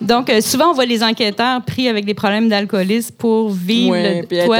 [0.00, 3.94] Donc, euh, souvent, on voit les enquêteurs pris avec des problèmes d'alcoolisme pour vivre.
[3.94, 4.56] Le- puis toi,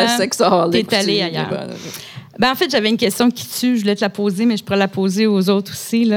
[0.71, 1.49] t'es allé ailleurs.
[1.51, 1.67] ben,
[2.39, 3.77] Ben, en fait, j'avais une question qui tue.
[3.77, 6.11] Je voulais te la poser, mais je pourrais la poser aux autres aussi.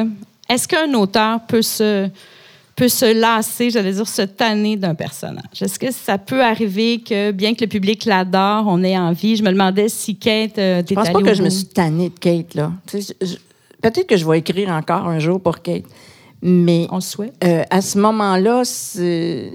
[0.49, 2.07] Est-ce qu'un auteur peut se,
[2.75, 5.61] peut se lasser, j'allais dire, se tanner d'un personnage?
[5.61, 9.35] Est-ce que ça peut arriver que, bien que le public l'adore, on ait envie?
[9.35, 12.17] Je me demandais si Kate, euh, Je pense pas que je me suis tannée de
[12.19, 12.71] Kate, là.
[13.81, 15.83] Peut-être que je vais écrire encore un jour pour Kate.
[16.41, 17.33] Mais On le souhaite.
[17.43, 19.53] euh, à ce moment-là, c'est-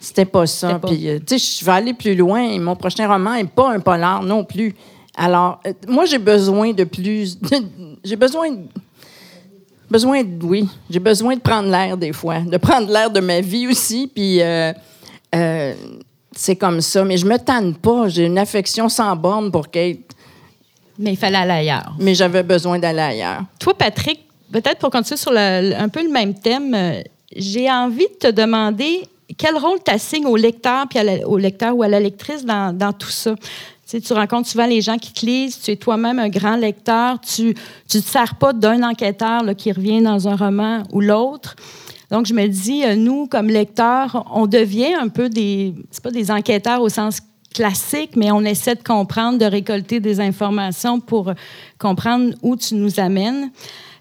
[0.00, 0.78] c'était pas ça.
[0.78, 0.88] Pas.
[0.88, 2.58] Puis, euh, tu sais, je vais aller plus loin.
[2.60, 4.74] Mon prochain roman n'est pas un polar non plus.
[5.16, 7.38] Alors, euh, moi, j'ai besoin de plus.
[8.04, 8.48] j'ai besoin.
[9.90, 10.44] Besoin de.
[10.44, 14.10] Oui, j'ai besoin de prendre l'air des fois, de prendre l'air de ma vie aussi.
[14.12, 14.72] Puis, euh,
[15.34, 15.74] euh,
[16.34, 17.04] c'est comme ça.
[17.04, 18.08] Mais je me tanne pas.
[18.08, 19.98] J'ai une affection sans borne pour Kate.
[20.98, 21.94] Mais il fallait aller ailleurs.
[21.98, 23.42] Mais j'avais besoin d'aller ailleurs.
[23.58, 24.20] Toi, Patrick,
[24.52, 27.02] peut-être pour continuer sur le- un peu le même thème, euh,
[27.36, 29.02] j'ai envie de te demander
[29.36, 32.76] quel rôle tu assignes au lecteur, puis la- au lecteur ou à la lectrice dans,
[32.76, 33.34] dans tout ça.
[33.86, 36.56] Tu, sais, tu rencontres souvent les gens qui te lisent, tu es toi-même un grand
[36.56, 37.52] lecteur, tu ne
[37.86, 41.54] te sers pas d'un enquêteur là, qui revient dans un roman ou l'autre.
[42.10, 46.10] Donc, je me dis, euh, nous, comme lecteurs, on devient un peu des, c'est pas
[46.10, 47.20] des enquêteurs au sens
[47.54, 51.32] classique, mais on essaie de comprendre, de récolter des informations pour
[51.78, 53.50] comprendre où tu nous amènes.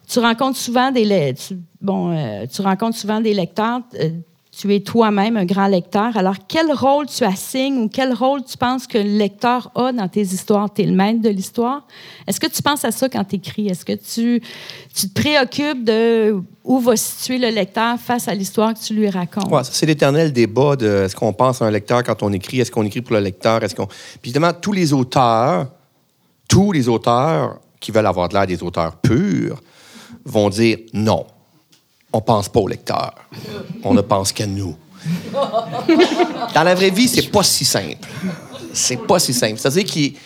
[0.07, 1.35] Tu rencontres souvent des,
[1.79, 3.81] bon, euh, tu rencontres souvent des lecteurs.
[3.99, 4.09] euh,
[4.55, 6.15] tu es toi-même un grand lecteur.
[6.15, 10.07] Alors, quel rôle tu assignes ou quel rôle tu penses que le lecteur a dans
[10.07, 10.71] tes histoires?
[10.71, 11.87] Tu es le maître de l'histoire?
[12.27, 13.67] Est-ce que tu penses à ça quand tu écris?
[13.67, 14.43] Est-ce que tu,
[14.93, 19.09] tu te préoccupes de où va situer le lecteur face à l'histoire que tu lui
[19.09, 19.51] racontes?
[19.51, 22.71] Ouais, c'est l'éternel débat de est-ce qu'on pense à un lecteur quand on écrit, est-ce
[22.71, 23.87] qu'on écrit pour le lecteur, est-ce qu'on.
[23.87, 25.67] Puis évidemment, tous les auteurs,
[26.47, 29.59] tous les auteurs qui veulent avoir de l'air des auteurs purs
[30.25, 31.25] vont dire non.
[32.13, 33.13] On pense pas au lecteur.
[33.83, 34.75] On ne pense qu'à nous.
[36.53, 38.07] Dans la vraie vie, c'est pas si simple.
[38.71, 39.57] C'est pas si simple.
[39.57, 40.17] C'est-à-dire que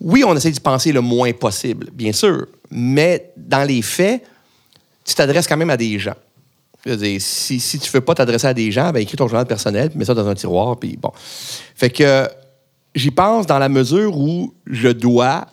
[0.00, 4.22] oui, on essaie d'y penser le moins possible, bien sûr, mais dans les faits,
[5.04, 6.14] tu t'adresses quand même à des gens.
[7.18, 10.04] Si, si tu veux pas t'adresser à des gens, ben, écris ton journal personnel, mets
[10.04, 11.10] ça dans un tiroir, puis bon.
[11.74, 12.28] Fait que
[12.94, 15.46] j'y pense dans la mesure où je dois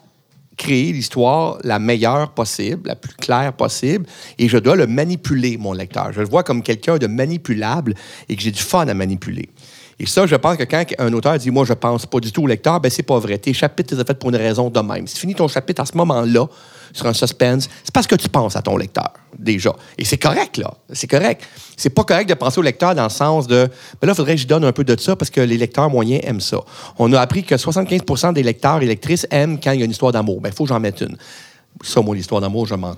[0.57, 4.05] créer l'histoire la meilleure possible, la plus claire possible,
[4.37, 6.11] et je dois le manipuler, mon lecteur.
[6.13, 7.93] Je le vois comme quelqu'un de manipulable
[8.29, 9.49] et que j'ai du fun à manipuler.
[9.97, 12.43] Et ça, je pense que quand un auteur dit, moi, je pense pas du tout
[12.43, 13.37] au lecteur, ben c'est pas vrai.
[13.37, 15.07] Tes chapitres, tu les as faits pour une raison de même.
[15.07, 16.47] Si tu finis ton chapitre à ce moment-là,
[16.95, 19.73] sur un suspense, c'est parce que tu penses à ton lecteur, déjà.
[19.97, 20.73] Et c'est correct, là.
[20.93, 21.43] C'est correct.
[21.75, 23.69] C'est pas correct de penser au lecteur dans le sens de,
[24.01, 25.89] ben là, il faudrait que je donne un peu de ça parce que les lecteurs
[25.89, 26.58] moyens aiment ça.
[26.97, 29.91] On a appris que 75% des lecteurs et lectrices aiment quand il y a une
[29.91, 30.39] histoire d'amour.
[30.39, 31.17] Ben, il faut que j'en mette une.
[31.84, 32.95] Ça, moi, l'histoire d'amour, je m'en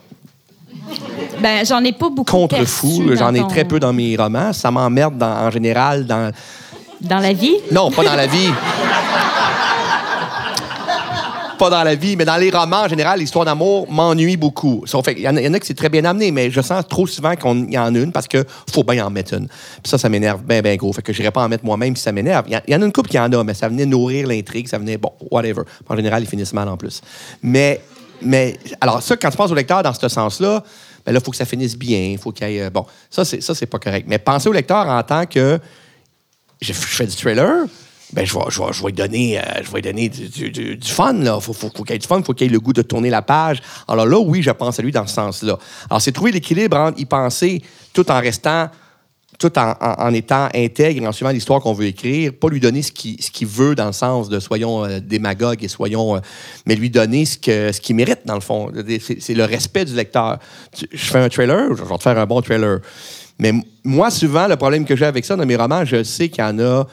[1.42, 2.24] Ben, j'en ai pas beaucoup.
[2.32, 3.04] contre fou.
[3.16, 4.54] J'en ai ton- très peu dans mes romans.
[4.54, 6.32] Ça m'emmerde en général dans.
[7.02, 7.56] Dans la vie?
[7.72, 8.50] Non, pas dans la vie.
[11.58, 14.86] pas dans la vie, mais dans les romans, en général, l'histoire d'amour m'ennuie beaucoup.
[15.08, 17.74] Il y, en a- qui c'est très bien amené, mais je sens trop souvent qu'il
[17.74, 19.48] y en a une parce que faut bien en mettre une.
[19.48, 20.94] Puis ça, ça m'énerve bien, bien gros.
[20.94, 22.46] Fait que pas en mettre moi-même si ça m'énerve.
[22.48, 24.78] Il y, en- a une couple qui en a, mais ça venait nourrir l'intrigue, ça
[24.78, 25.64] venait, bon, whatever.
[25.90, 27.02] En général, ils finissent mal en plus.
[27.42, 27.82] Mais,
[28.22, 30.64] mais alors ça, quand tu penses au lecteur dans ce sens-là,
[31.06, 33.66] ben là, il faut que ça finisse bien, faut qu'il y euh, Bon, ça, c'est,
[33.66, 34.06] pas correct.
[34.10, 35.60] Mais penser au lecteur en tant que
[36.62, 37.66] je, je fais du trailer,
[38.14, 41.14] ben je vais, je vais, je vais lui donner, euh, je vais donner du, fun.
[41.20, 42.82] Il faut, faut, faut qu'il y ait du fun, faut qu'il ait le goût de
[42.82, 43.62] tourner la page.
[43.88, 45.58] Alors là, oui, je pense à lui dans ce sens-là.
[45.90, 47.62] Alors, c'est trouver l'équilibre entre y penser
[47.94, 48.70] tout en restant,
[49.40, 52.92] tout en, en- étant intègre, en suivant l'histoire qu'on veut écrire, pas lui donner ce
[52.94, 56.16] qu'il ce qu'il veut dans le sens de soyons euh, démagogues et soyons.
[56.16, 56.20] euh,
[56.66, 58.72] mais lui donner ce que- ce qu'il mérite, dans le fond.
[59.20, 60.40] C'est le respect du lecteur.
[60.92, 62.80] Je fais un trailer, je vais te faire un bon trailer.
[63.38, 63.52] Mais
[63.84, 66.48] moi, souvent, le problème que j'ai avec ça dans mes romans, je sais qu'il y
[66.48, 66.88] en a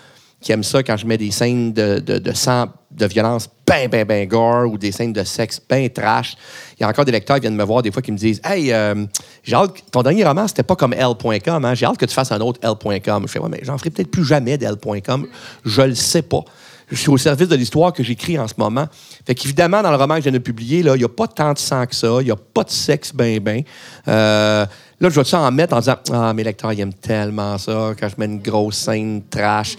[0.45, 4.05] qui aiment ça quand je mets des scènes de, de, sang, de violence ben, ben,
[4.07, 6.37] ben gore ou des scènes de sexe ben trash.
[6.79, 8.43] Il y a encore des lecteurs qui viennent me voir des fois qui me disent
[8.45, 9.07] Hey, euh,
[9.43, 11.75] j'ai hâte, ton dernier roman, c'était pas comme L.com, hein?
[11.75, 13.25] j'ai hâte que tu fasses un autre L.com.
[13.27, 15.27] Je fais Ouais, mais j'en ferai peut-être plus jamais d'L.com.
[15.65, 16.45] Je le sais pas.
[16.91, 18.87] Je suis au service de l'histoire que j'écris en ce moment.
[19.27, 21.55] Fait qu'évidemment, dans le roman que je viens de publier, il n'y a pas tant
[21.55, 22.19] de sang que ça.
[22.21, 23.63] Il n'y a pas de sexe ben ben.
[24.07, 24.67] Euh,
[25.01, 27.93] là, je vais ça en mettre en disant Ah, mes lecteurs, ils aiment tellement ça
[27.99, 29.77] quand je mets une grosse scène trash.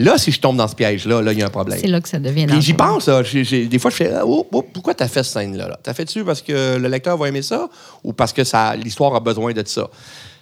[0.00, 1.76] Là, si je tombe dans ce piège-là, là, il y a un problème.
[1.80, 3.24] C'est là que ça devient Puis j'y pense, là.
[3.24, 5.66] J'ai- j'ai- des fois, je fais, oh, oh, pourquoi t'as fait cette scène-là?
[5.68, 5.78] Là?
[5.82, 7.68] T'as fait-tu parce que le lecteur va aimer ça
[8.04, 9.90] ou parce que ça, l'histoire a besoin de ça?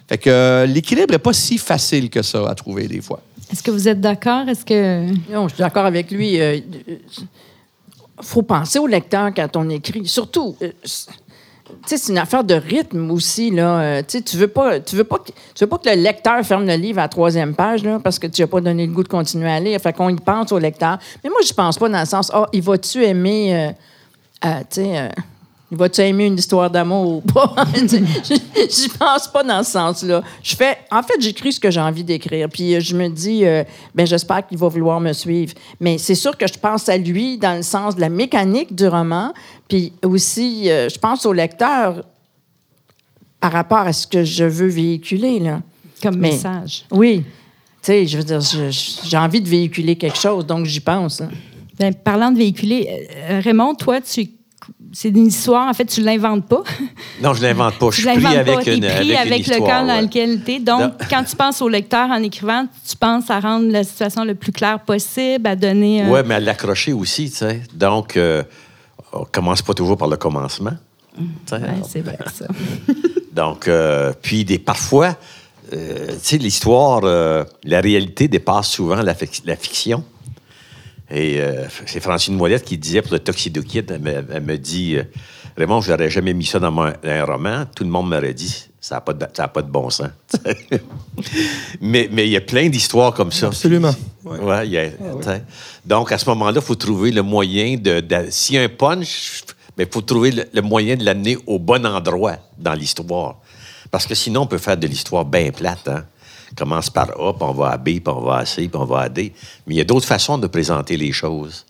[0.07, 3.19] Fait que euh, l'équilibre n'est pas si facile que ça à trouver des fois.
[3.51, 4.47] Est-ce que vous êtes d'accord?
[4.47, 5.07] Est-ce que.
[5.33, 6.35] Non, je suis d'accord avec lui.
[6.35, 6.99] Il
[8.21, 10.05] faut penser au lecteur quand on écrit.
[10.05, 10.71] Surtout, euh,
[11.85, 13.51] c'est- une affaire de rythme aussi.
[13.51, 13.79] Là.
[13.79, 17.53] Euh, tu veux pas, veux pas que le lecteur ferme le livre à la troisième
[17.55, 19.79] page là, parce que tu n'as pas donné le goût de continuer à lire.
[19.79, 20.97] Fait qu'on y pense au lecteur.
[21.23, 23.73] Mais moi, je pense pas dans le sens, oh, il va-tu aimer,
[24.45, 25.09] euh, euh,
[25.69, 27.55] tu sais, il va-tu aimer une histoire d'amour ou pas?
[27.75, 30.21] J'y pense pas dans ce sens-là.
[30.41, 32.47] Je fais, en fait, j'écris ce que j'ai envie d'écrire.
[32.49, 35.53] Puis euh, je me dis, euh, ben j'espère qu'il va vouloir me suivre.
[35.79, 38.87] Mais c'est sûr que je pense à lui dans le sens de la mécanique du
[38.87, 39.33] roman.
[39.67, 42.03] Puis aussi, euh, je pense au lecteur
[43.39, 45.39] par rapport à ce que je veux véhiculer.
[45.39, 45.61] Là.
[46.01, 46.85] Comme Mais- message.
[46.91, 47.23] Oui.
[47.81, 51.21] Tu sais, je veux dire, j'ai envie de véhiculer quelque chose, donc j'y pense.
[51.21, 51.29] hein.
[51.79, 54.29] Ben, parlant de véhiculer, euh, Raymond, toi, tu.
[54.99, 56.63] C'est une histoire, en fait, tu l'inventes pas.
[57.21, 57.91] Non, je l'invente pas.
[57.91, 58.51] Je suis pris l'inventes pas.
[58.53, 60.01] avec T'es une, pris avec une avec le histoire, cadre dans ouais.
[60.01, 60.59] lequel tu es.
[60.59, 60.91] Donc, Non.
[61.07, 64.51] quand tu penses au lecteur en écrivant, tu penses à rendre la situation le plus
[64.51, 66.01] claire possible, à donner.
[66.03, 67.61] euh, Oui, mais à l'accrocher aussi, tu sais.
[67.75, 68.41] Donc, euh,
[69.13, 70.73] on commence pas toujours par le commencement.
[71.15, 72.47] Ouais, alors, c'est vrai, ça.
[73.33, 75.15] donc, euh, puis des, parfois,
[75.71, 75.77] tu
[76.23, 80.03] sais, l'histoire, la réalité dépasse souvent la fiction.
[81.09, 83.19] Et euh, c'est Francine Moilette qui disait pour le
[83.91, 85.03] elle, me- elle me dit euh,
[85.57, 87.65] Raymond, je n'aurais jamais mis ça dans mon- un roman.
[87.75, 90.09] Tout le monde m'aurait dit Ça n'a pas, de- ça a pas de bon sens.
[92.11, 93.47] mais il y a plein d'histoires comme ça.
[93.47, 93.93] Absolument.
[94.23, 94.39] Ouais.
[94.39, 94.67] Ouais.
[94.67, 94.89] il y a-
[95.21, 95.43] t'sais.
[95.85, 97.99] Donc, à ce moment-là, il faut trouver le moyen de.
[98.01, 99.43] de- S'il y a un punch,
[99.77, 103.37] il faut trouver le, le moyen de l'amener au bon endroit dans l'histoire.
[103.91, 105.87] Parce que sinon, on peut faire de l'histoire bien plate.
[105.87, 106.05] Hein?
[106.55, 108.85] Commence par A, puis on va à B, puis on va à C, puis on
[108.85, 109.33] va à D.
[109.65, 111.65] Mais il y a d'autres façons de présenter les choses.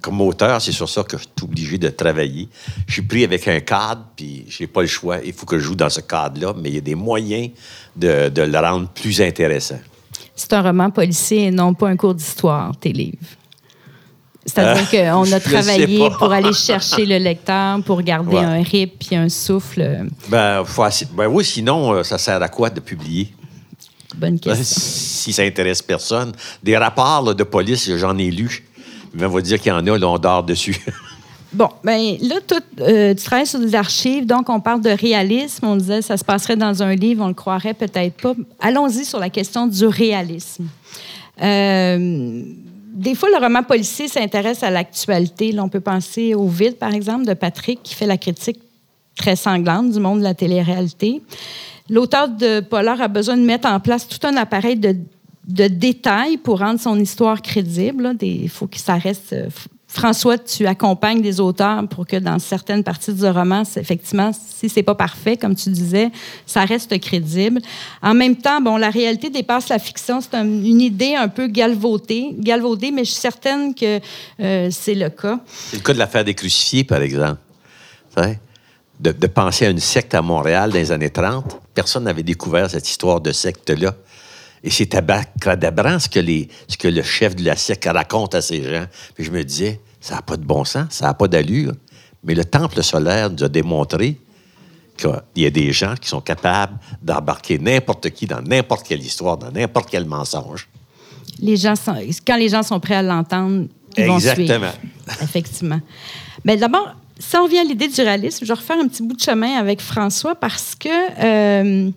[0.00, 2.48] Comme auteur, c'est sur ça que je suis obligé de travailler.
[2.86, 5.18] Je suis pris avec un cadre, puis j'ai pas le choix.
[5.24, 7.50] Il faut que je joue dans ce cadre-là, mais il y a des moyens
[7.96, 9.78] de, de le rendre plus intéressant.
[10.34, 13.18] C'est un roman policier et non pas un cours d'histoire, tes livres.
[14.46, 18.44] C'est-à-dire qu'on je a travaillé pour aller chercher le lecteur, pour garder Ouais.
[18.44, 20.06] un rythme puis un souffle.
[20.28, 23.34] Ben, faut ben oui, sinon, euh, ça sert à quoi de publier?
[24.20, 24.64] Bonne Ben, question.
[24.64, 26.32] si ça intéresse personne.
[26.62, 28.64] Des rapports là, de police, j'en ai lu.
[29.14, 30.76] Mais on va dire qu'il y en a, là, on dort dessus.
[31.52, 35.66] Bon, ben là, toi, euh, tu travailles sur des archives, donc on parle de réalisme.
[35.66, 38.34] On disait ça se passerait dans un livre, on le croirait peut-être pas.
[38.60, 40.68] Allons-y sur la question du réalisme.
[41.42, 42.42] Euh,
[42.94, 45.50] des fois, le roman policier s'intéresse à l'actualité.
[45.50, 48.60] Là, on peut penser au Vide, par exemple, de Patrick, qui fait la critique
[49.16, 51.20] très sanglante du monde de la télé-réalité.
[51.90, 54.96] L'auteur de Polar a besoin de mettre en place tout un appareil de,
[55.48, 58.16] de détails pour rendre son histoire crédible.
[58.22, 59.32] Il faut que ça reste.
[59.32, 59.48] euh,
[59.92, 64.84] François, tu accompagnes des auteurs pour que dans certaines parties du roman, effectivement, si c'est
[64.84, 66.12] pas parfait, comme tu disais,
[66.46, 67.60] ça reste crédible.
[68.00, 70.20] En même temps, bon, la réalité dépasse la fiction.
[70.20, 73.98] C'est un- une idée un peu galvaudée, galvaudée, mais je suis certaine que
[74.38, 75.40] euh, c'est le cas.
[75.48, 77.40] C'est le cas de l'affaire des crucifiés, par exemple.
[79.00, 81.58] De, de penser à une secte à Montréal dans les années 30.
[81.72, 83.94] Personne n'avait découvert cette histoire de secte-là.
[84.62, 88.42] Et c'est abracadabrant ce que, les, ce que le chef de la secte raconte à
[88.42, 88.84] ces gens.
[89.14, 91.72] Puis je me disais, ça n'a pas de bon sens, ça n'a pas d'allure.
[92.24, 94.18] Mais le temple solaire nous a démontré
[94.98, 99.38] qu'il y a des gens qui sont capables d'embarquer n'importe qui dans n'importe quelle histoire,
[99.38, 100.68] dans n'importe quel mensonge.
[101.40, 104.38] Les gens sont- quand les gens sont prêts à l'entendre, ils vont suivre.
[104.40, 104.72] Exactement.
[105.22, 105.80] Effectivement.
[106.44, 109.14] Mais d'abord, si on revient à l'idée du réalisme, je vais refaire un petit bout
[109.14, 111.90] de chemin avec François parce que euh,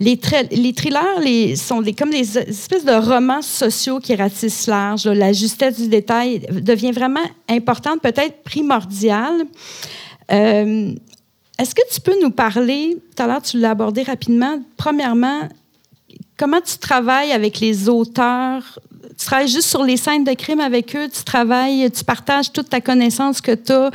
[0.00, 0.18] les,
[0.50, 5.06] les thrillers sont comme des espèces de romans sociaux qui ratissent large.
[5.06, 9.44] La justesse du détail devient vraiment importante, peut-être primordiale.
[10.32, 10.94] Euh,
[11.58, 15.48] Est-ce que tu peux nous parler, tout à l'heure tu l'as abordé rapidement, premièrement,
[16.38, 18.78] comment tu travailles avec les auteurs?
[19.20, 22.70] Tu travailles juste sur les scènes de crime avec eux, tu travailles, tu partages toute
[22.70, 23.90] ta connaissance que tu as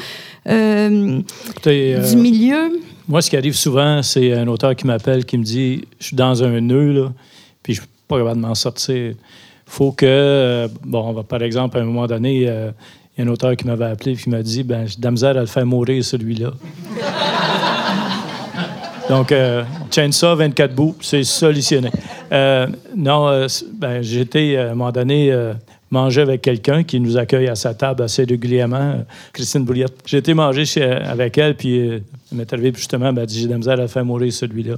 [1.50, 2.80] Écoutez, euh, du milieu.
[3.08, 6.16] Moi, ce qui arrive souvent, c'est un auteur qui m'appelle, qui me dit Je suis
[6.16, 7.14] dans un nœud, là,
[7.64, 9.16] puis je suis pas capable de m'en sortir.
[9.66, 12.70] faut que, euh, bon, on va, par exemple, à un moment donné, euh,
[13.18, 15.04] il y a un auteur qui m'avait appelé et qui m'a dit ben, J'ai de
[15.04, 16.54] la misère à le faire mourir, celui-là.
[19.10, 21.92] Donc, euh, Chainsaw, 24 bouts, c'est solutionné.
[22.32, 25.54] Euh, non, euh, ben, j'étais, à un moment donné, euh,
[25.92, 29.94] manger avec quelqu'un qui nous accueille à sa table assez régulièrement, euh, Christine Bouliette.
[30.06, 32.00] J'ai été manger chez, avec elle, puis euh,
[32.32, 34.76] elle m'est arrivée, justement, elle m'a dit J'ai de la misère à faire mourir, celui-là.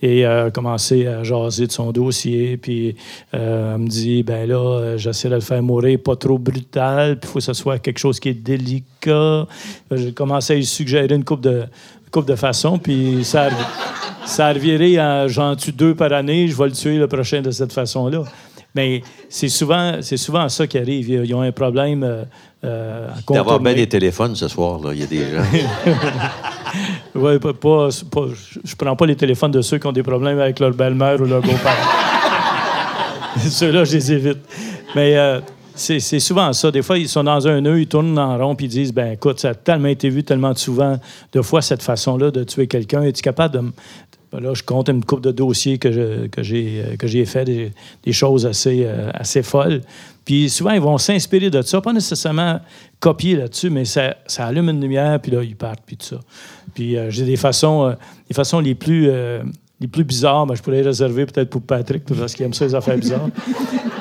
[0.00, 2.96] Et euh, a commencé à jaser de son dossier, puis
[3.34, 7.18] euh, elle me dit Ben là, euh, j'essaie de le faire mourir pas trop brutal,
[7.18, 9.10] puis il faut que ce soit quelque chose qui est délicat.
[9.10, 9.46] Euh,
[9.92, 11.64] J'ai commencé à lui suggérer une coupe de
[12.10, 13.48] coupe de façon, puis ça,
[14.24, 17.40] ça a reviré à j'en tue deux par année, je vais le tuer le prochain
[17.42, 18.22] de cette façon-là.
[18.74, 21.08] Mais c'est souvent, c'est souvent ça qui arrive.
[21.08, 22.22] Ils ont un problème euh,
[22.64, 24.90] euh, à D'avoir bien des téléphones ce soir, là.
[24.92, 25.42] il y a des gens.
[27.14, 30.60] Ouais, pas, pas- je prends pas les téléphones de ceux qui ont des problèmes avec
[30.60, 31.76] leur belle-mère ou leur beau-père.
[33.38, 34.38] Ceux-là, je les évite.
[34.94, 35.40] Mais euh,
[35.78, 36.70] c'est souvent ça.
[36.70, 39.12] Des fois, ils sont dans un nœud, ils tournent en rond, puis ils disent ben
[39.12, 40.98] écoute, ça a tellement été vu tellement souvent,
[41.32, 43.02] de fois, cette façon-là de tuer quelqu'un.
[43.02, 43.62] Es-tu capable de.
[44.38, 48.44] Là, je compte une coupe de dossiers que j'ai euh, que j'ai fait, des, choses
[48.44, 49.80] assez, euh, assez folles.
[50.26, 52.60] Puis souvent, ils vont s'inspirer de ça, pas nécessairement
[53.00, 56.20] copier là-dessus, mais ça, allume une lumière, puis là, ils partent, puis tout ça.
[56.74, 57.92] Puis euh, j'ai des façons, euh,
[58.28, 59.10] les façons les plus,
[59.80, 62.66] les plus bizarres, ben, je pourrais les réserver peut-être pour Patrick, parce qu'il aime ça,
[62.66, 63.30] les affaires bizarres.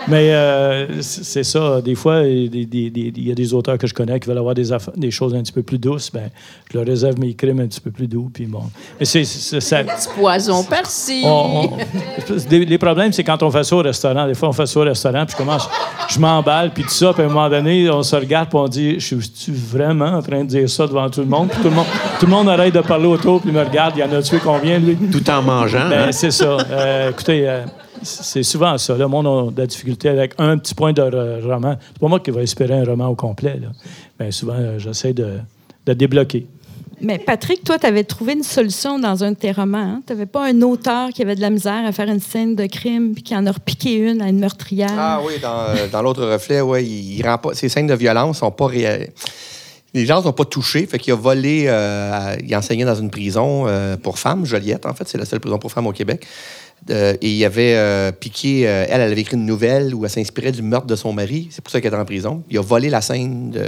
[0.07, 1.81] Mais euh, c'est ça.
[1.81, 4.19] Des fois, il y a des- des- il y a des auteurs que je connais
[4.19, 6.09] qui veulent avoir des, des choses un petit peu plus douces.
[6.11, 6.29] Ben,
[6.71, 8.29] je leur réserve mes crimes un petit peu plus doux.
[8.33, 8.63] Puis bon.
[8.99, 11.23] Mais c'est, c'est- ça- Petit poison persil.
[11.25, 14.25] on- on- des- les problèmes, c'est quand on fait ça au restaurant.
[14.27, 15.69] Des fois, on fait ça au restaurant, puis je commence,
[16.09, 18.67] je m'emballe, puis tout ça, puis à un moment donné, on se regarde, puis on
[18.67, 21.49] dit, je suis vraiment en train de dire ça devant tout le monde?
[21.49, 21.85] Puis tout le monde,
[22.19, 24.21] tout le monde arrête de parler autour, puis il me regarde, il y en a
[24.21, 24.95] tué combien, lui?
[25.11, 25.89] Tout en mangeant.
[25.89, 26.11] Ben, hein?
[26.11, 26.57] c'est ça.
[26.71, 27.63] Euh, écoutez, euh,
[28.01, 28.95] c'est souvent ça.
[28.97, 31.01] Le monde a de la difficulté avec un petit point de
[31.45, 31.75] roman.
[31.93, 33.59] C'est pas moi qui vais espérer un roman au complet.
[33.61, 33.69] Là.
[34.19, 35.39] Mais souvent, euh, j'essaie de,
[35.85, 36.47] de débloquer.
[36.99, 40.01] Mais Patrick, toi, tu avais trouvé une solution dans un de tes romans.
[40.07, 42.65] Tu n'avais pas un auteur qui avait de la misère à faire une scène de
[42.65, 44.89] crime puis qui en a repiqué une à une meurtrière?
[44.97, 47.53] Ah oui, dans, euh, dans l'autre reflet, ouais, il, il rend pas.
[47.53, 49.11] Ces scènes de violence sont pas réelles.
[49.93, 50.85] Les gens ne sont pas touchés.
[50.87, 54.85] Fait qu'il a volé, euh, à- il enseignait dans une prison euh, pour femmes, Joliette,
[54.87, 56.25] en fait, c'est la seule prison pour femmes au Québec.
[56.89, 60.11] Euh, et il avait euh, piqué, euh, elle, elle avait écrit une nouvelle où elle
[60.11, 61.47] s'inspirait du meurtre de son mari.
[61.51, 62.43] C'est pour ça qu'elle est en prison.
[62.49, 63.63] Il a volé la scène de.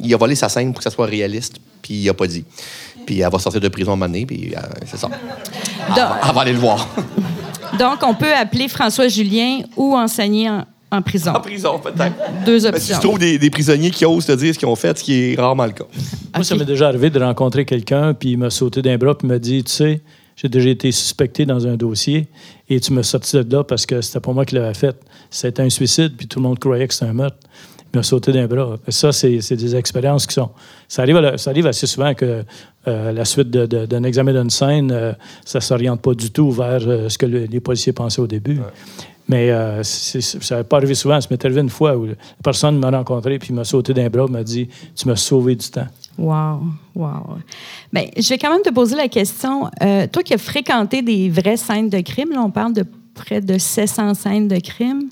[0.00, 2.44] Il a volé sa scène pour que ça soit réaliste, puis il a pas dit.
[3.04, 5.08] Puis elle va sortir de prison à un moment donné, puis euh, c'est ça.
[5.88, 6.88] Elle va- elle va aller le voir.
[7.78, 11.32] Donc, on peut appeler François Julien ou enseigner en, en prison.
[11.32, 12.14] en prison, peut-être.
[12.46, 12.94] Deux Mais si options.
[13.00, 15.32] tu trouves des, des prisonniers qui osent te dire ce qu'ils ont fait, ce qui
[15.32, 15.84] est rarement le cas.
[16.34, 19.26] Moi, ça m'est déjà arrivé de rencontrer quelqu'un, puis il m'a sauté d'un bras, puis
[19.26, 20.00] il m'a dit Tu sais,
[20.40, 22.28] j'ai déjà été suspecté dans un dossier,
[22.70, 24.96] et tu m'as sorti de là parce que c'était pas moi qui l'avais fait.
[25.30, 27.36] C'était un suicide, puis tout le monde croyait que c'était un meurtre.
[27.92, 28.76] Il m'a sauté d'un bras.
[28.88, 30.50] Ça, c'est des expériences qui sont.
[30.86, 32.44] Ça arrive, à la- ça arrive assez souvent que
[32.86, 35.12] euh, la suite d'un examen d'une scène, euh,
[35.44, 38.26] ça ne s'oriente pas du tout vers euh, ce que le- les policiers pensaient au
[38.26, 38.60] début.
[39.26, 41.20] Mais euh, ça n'est pas arrivé souvent.
[41.20, 44.26] Ça m'est arrivé une fois où la personne m'a rencontré puis m'a sauté d'un bras
[44.28, 45.86] m'a dit Tu m'as sauvé du temps.
[46.18, 46.62] Wow,
[46.96, 47.38] wow.
[47.92, 49.70] Bien, je vais quand même te poser la question.
[49.82, 53.40] euh, toi qui as fréquenté des vraies scènes de crime, là, on parle de près
[53.40, 55.08] de 700 scènes de crime.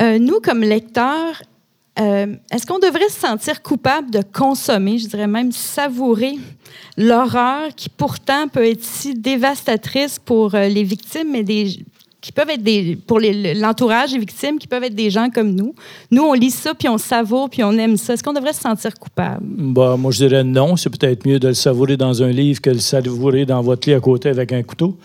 [0.00, 1.42] euh, nous, comme lecteurs,
[2.00, 6.36] euh, est-ce qu'on devrait se sentir coupable de consommer, je dirais même savourer
[6.96, 11.84] l'horreur qui pourtant peut être si dévastatrice pour les victimes, mais des,
[12.24, 15.74] qui peuvent être des, pour l'entourage des victimes, qui peuvent être des gens comme nous.
[16.10, 18.14] Nous, on lit ça, puis on savoure, puis on aime ça.
[18.14, 19.42] Est-ce qu'on devrait se sentir coupable?
[19.42, 20.74] Bah, moi, je dirais non.
[20.76, 23.86] C'est peut-être mieux de le savourer dans un livre que de le savourer dans votre
[23.86, 24.96] lit à côté avec un couteau.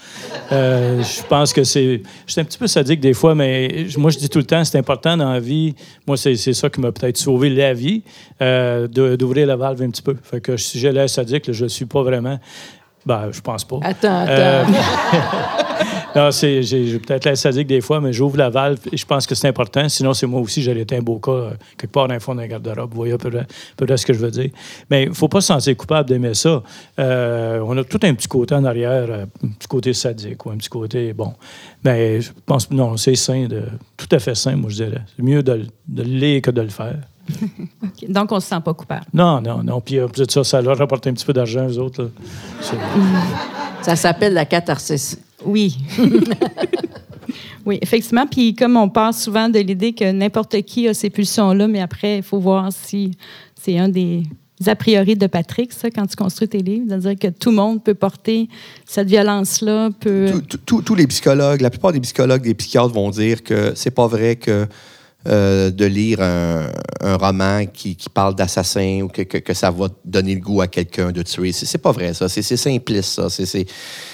[0.53, 2.01] Euh, je pense que c'est.
[2.25, 4.63] Je suis un petit peu sadique des fois, mais moi, je dis tout le temps,
[4.63, 5.75] c'est important dans la vie.
[6.07, 8.01] Moi, c'est ça qui m'a peut-être sauvé la vie,
[8.41, 10.15] euh, d'ouvrir la valve un petit peu.
[10.23, 12.39] Fait que si j'ai l'air sadique, là, je ne suis pas vraiment.
[13.05, 13.79] Ben, je pense pas.
[13.81, 14.31] Attends, attends.
[14.31, 14.63] Euh,
[16.15, 19.05] non, c'est, j'ai, j'ai peut-être l'air sadique des fois, mais j'ouvre la valve et je
[19.05, 19.87] pense que c'est important.
[19.89, 22.33] Sinon, c'est moi aussi, j'aurais été un beau cas euh, quelque part dans le fond
[22.35, 22.89] d'un garde-robe.
[22.91, 23.31] Vous voyez peu,
[23.97, 24.49] ce que je veux dire.
[24.89, 26.63] Mais il ne faut pas se sentir coupable d'aimer ça.
[26.99, 30.49] Euh, on a tout un petit côté en arrière, euh, un petit côté sadique ou
[30.51, 31.13] un petit côté.
[31.13, 31.33] Bon.
[31.83, 33.63] Mais je pense non, c'est sain, de,
[33.95, 35.01] tout à fait sain, moi, je dirais.
[35.15, 36.97] C'est mieux de, le- de le lire que de le faire.
[38.09, 39.05] Donc, on ne se sent pas coupable.
[39.13, 39.79] Non, non, non.
[39.81, 42.09] Puis, euh, de ça, ça leur rapporte un petit peu d'argent, aux autres.
[43.83, 45.19] Ça s'appelle la catharsis.
[45.45, 45.77] Oui.
[47.65, 48.27] oui, effectivement.
[48.27, 52.17] Puis comme on part souvent de l'idée que n'importe qui a ces pulsions-là, mais après,
[52.17, 53.11] il faut voir si
[53.55, 54.23] c'est un des
[54.67, 57.83] a priori de Patrick, ça, quand tu construis tes livres, c'est-à-dire que tout le monde
[57.83, 58.49] peut porter
[58.85, 60.33] cette violence-là, peut...
[60.65, 64.35] Tous- les psychologues, la plupart des psychologues, des psychiatres vont dire que c'est pas vrai
[64.35, 64.67] que
[65.27, 66.69] euh, de lire un,
[67.01, 71.51] roman qui, parle d'assassin ou que, ça va donner le goût à quelqu'un de tuer.
[71.51, 72.27] C'est pas vrai, ça.
[72.27, 73.29] C'est simpliste, ça.
[73.29, 73.65] C'est-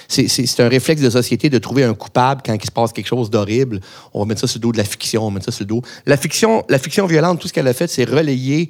[0.07, 3.29] C'est un réflexe de société de trouver un coupable quand il se passe quelque chose
[3.29, 3.79] d'horrible.
[4.13, 5.63] On va mettre ça sur le dos de la fiction, on va mettre ça sur
[5.63, 5.81] le dos.
[6.05, 8.69] La fiction, la fiction violente, tout ce qu'elle a fait, c'est relayer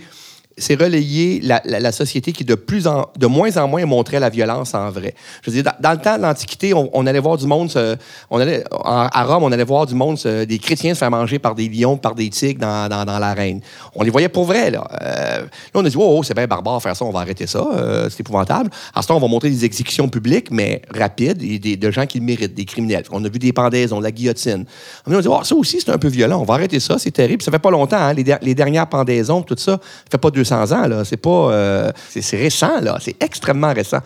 [0.57, 4.29] c'est relayer la, la- société qui de plus en de moins en moins montrait la
[4.29, 5.13] violence en vrai.
[5.41, 7.95] Je veux dire, dans, le temps de l'Antiquité, on, allait voir du monde, se-
[8.29, 11.55] on allait à Rome, on allait voir du monde, des chrétiens se faire manger par
[11.55, 13.61] des lions, par des tigres dans, dans, dans l'arène.
[13.95, 14.87] On les voyait pour vrai là.
[15.01, 17.47] Euh, là, on a dit, oh, oh, c'est bien barbare faire ça, on va arrêter
[17.47, 18.69] ça, euh, c'est épouvantable.
[18.93, 22.05] À ce temps, on va montrer des exécutions publiques, mais rapides, et des, de gens
[22.05, 23.03] qui le méritent, des criminels.
[23.11, 24.65] On a vu des pendaisons, la guillotine.
[25.07, 27.11] On a dit, oh, ça aussi, c'est un peu violent, on va arrêter ça, c'est
[27.11, 27.41] terrible.
[27.41, 29.79] Ça fait pas longtemps, hein, les, les dernières pendaisons, tout ça, ça
[30.11, 31.03] fait pas 200 ans, là.
[31.05, 31.29] C'est pas.
[31.51, 32.97] euh, c'est récent, là.
[33.01, 33.99] C'est extrêmement récent.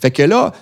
[0.00, 0.52] Fait que là,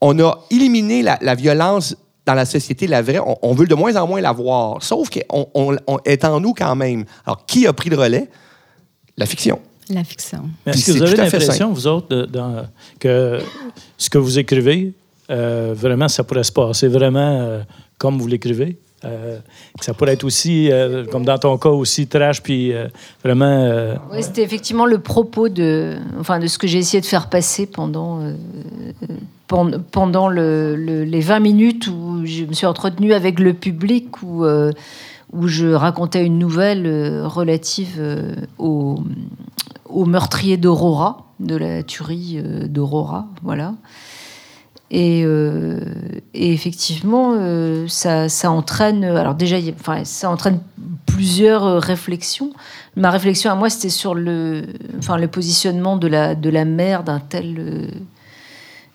[0.00, 1.94] on a éliminé la, la violence
[2.26, 3.18] dans la société, la vraie.
[3.20, 4.82] On, on veut de moins en moins la voir.
[4.82, 7.04] Sauf qu'on on, on est en nous quand même.
[7.24, 8.28] Alors, qui a pris le relais?
[9.16, 9.58] La fiction.
[9.90, 10.44] La fiction.
[10.66, 12.66] Est-ce que vous avez l'impression, vous autres, de- dans-
[13.00, 13.40] que
[13.98, 14.92] ce que vous écrivez,
[15.30, 17.62] euh, vraiment, ça pourrait se passer vraiment euh,
[17.98, 18.78] comme vous l'écrivez?
[19.04, 19.38] Euh,
[19.80, 22.86] ça pourrait être aussi, euh, comme dans ton cas, aussi trash, puis euh,
[23.24, 23.44] vraiment...
[23.46, 27.28] euh, Oui, c'était effectivement le propos de, enfin, de ce que j'ai essayé de faire
[27.28, 28.20] passer pendant,
[29.48, 34.22] pen- pendant le- le- les 20 minutes où je me suis entretenue avec le public,
[34.22, 34.44] où,
[35.32, 36.86] où je racontais une nouvelle
[37.24, 38.00] relative
[38.58, 39.00] au,
[39.88, 43.74] au meurtrier d'Aurora, de la tuerie d'Aurora, voilà.
[44.94, 45.80] Et, euh,
[46.34, 49.04] et effectivement, euh, ça, entraîne.
[49.04, 50.60] Alors déjà, enfin, ça entraîne
[51.06, 52.52] plusieurs euh, réflexions.
[52.94, 54.64] Ma réflexion à moi, c'était sur le,
[54.98, 57.88] enfin, le positionnement de la, de la mère d'un tel,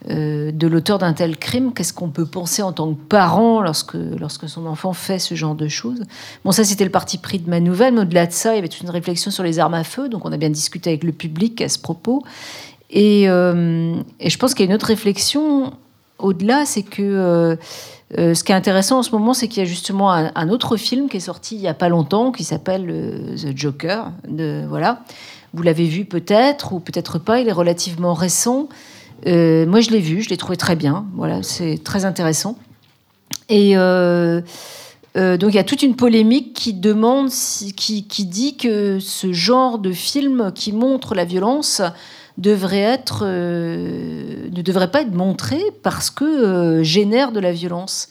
[0.08, 1.74] de l'auteur d'un tel crime.
[1.74, 5.56] Qu'est-ce qu'on peut penser en tant que parent lorsque, lorsque son enfant fait ce genre
[5.56, 6.04] de choses?
[6.46, 7.96] Bon, ça, c'était le parti pris de ma nouvelle.
[7.96, 10.10] Mais au-delà de ça, il y avait toute une réflexion sur les armes à feu.
[10.10, 12.24] Donc, on a bien discuté avec le public à ce propos.
[12.92, 15.74] Et je pense qu'il y a une autre réflexion
[16.20, 17.56] au-delà, c'est que euh,
[18.18, 20.78] euh, ce qui est intéressant en ce moment, c'est qu'il y a justement un, autre
[20.78, 24.12] film qui est sorti il n'y a pas longtemps, qui s'appelle euh, The Joker.
[24.68, 25.04] Voilà.
[25.54, 28.70] Vous l'avez vu peut-être, ou peut-être pas, il est relativement récent.
[29.26, 31.06] Moi, je l'ai vu, je l'ai trouvé très bien.
[31.16, 32.58] Voilà, c'est très intéressant.
[33.50, 39.80] Et donc, il y a toute une polémique qui demande, qui dit que ce genre
[39.80, 41.82] de film qui montre la violence
[42.46, 48.10] euh, ne devrait pas être montré parce que euh, génère de la violence.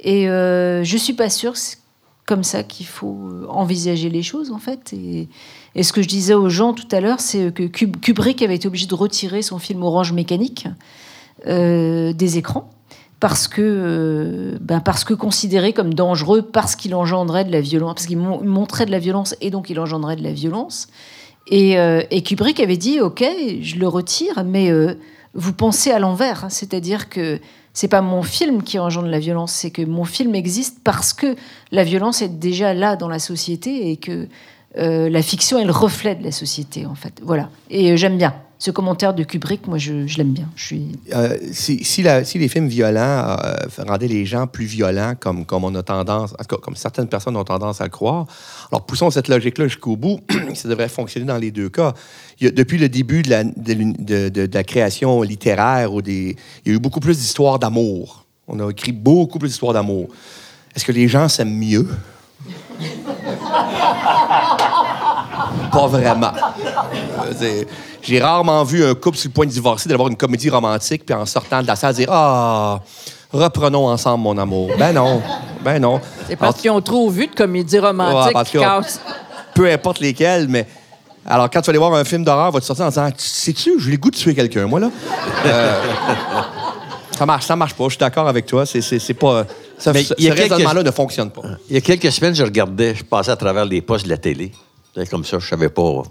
[0.00, 1.78] Et euh, je suis pas sûre que c'est
[2.26, 4.92] comme ça qu'il faut envisager les choses, en fait.
[4.92, 5.28] Et,
[5.82, 8.68] ce que je disais aux gens tout à l'heure, c'est que Kub- Kubrick avait été
[8.68, 10.66] obligé de retirer son film Orange Mécanique
[11.46, 12.70] des écrans
[13.18, 18.06] parce que, ben parce que considéré comme dangereux parce qu'il engendrait de la violence, parce
[18.06, 20.88] qu'il mon- montrait de la violence et donc il engendrait de la violence.
[21.46, 23.24] Et, euh, et Kubrick avait dit ok,
[23.60, 24.94] je le retire, mais euh,
[25.34, 27.40] vous pensez à l'envers, c'est-à-dire que
[27.72, 31.36] c'est pas mon film qui engendre la violence, c'est que mon film existe parce que
[31.70, 34.28] la violence est déjà là dans la société et que
[34.78, 37.20] euh, la fiction est le reflet de la société en fait.
[37.22, 37.48] Voilà.
[37.70, 40.48] Et j'aime bien ce commentaire de Kubrick, moi je, l'aime bien.
[41.12, 46.32] Euh, si, les films violents euh, rendaient les gens plus violents, comme, on a tendance,
[46.34, 48.26] en tout cas, comme certaines personnes ont tendance à croire,
[48.70, 50.20] alors poussons cette logique-là jusqu'au bout,
[50.54, 51.92] ça devrait fonctionner dans les deux cas.
[52.40, 58.26] Depuis le début de la, création littéraire, il y a eu beaucoup plus d'histoires d'amour.
[58.46, 60.06] On a écrit beaucoup plus d'histoires d'amour.
[60.76, 61.88] Est-ce que les gens s'aiment mieux?
[65.72, 66.30] Pas vraiment.
[68.02, 71.14] J'ai rarement vu un couple sur le point de divorcer d'avoir une comédie romantique, puis
[71.14, 72.80] en sortant de la salle, dire Ah,
[73.32, 74.70] reprenons ensemble, mon amour.
[74.78, 75.22] Ben non.
[75.64, 76.00] Ben non.
[76.28, 79.00] C'est parce qu'ils ont trop vu de comédies Ouais, romantiques qui cassent.
[79.54, 80.66] Peu importe lesquels, mais.
[81.24, 83.78] Alors, quand tu vas aller voir un film d'horreur, va te sortir en disant Sais-tu,
[83.78, 84.90] j'ai le goût de tuer quelqu'un, moi, là?
[85.46, 85.82] Euh,
[87.16, 87.84] ça marche, ça marche pas.
[87.84, 88.66] Je suis d'accord avec toi.
[88.66, 89.44] C'est, c'est, c'est pas.
[89.78, 91.42] Ça, Mais ce il y a ce quelques- raisonnement-là ne fonctionne pas.
[91.68, 94.16] Il y a quelques semaines, je regardais, je passais à travers les postes de la
[94.18, 94.50] télé.
[94.96, 96.02] C'est Comme ça, je savais pas.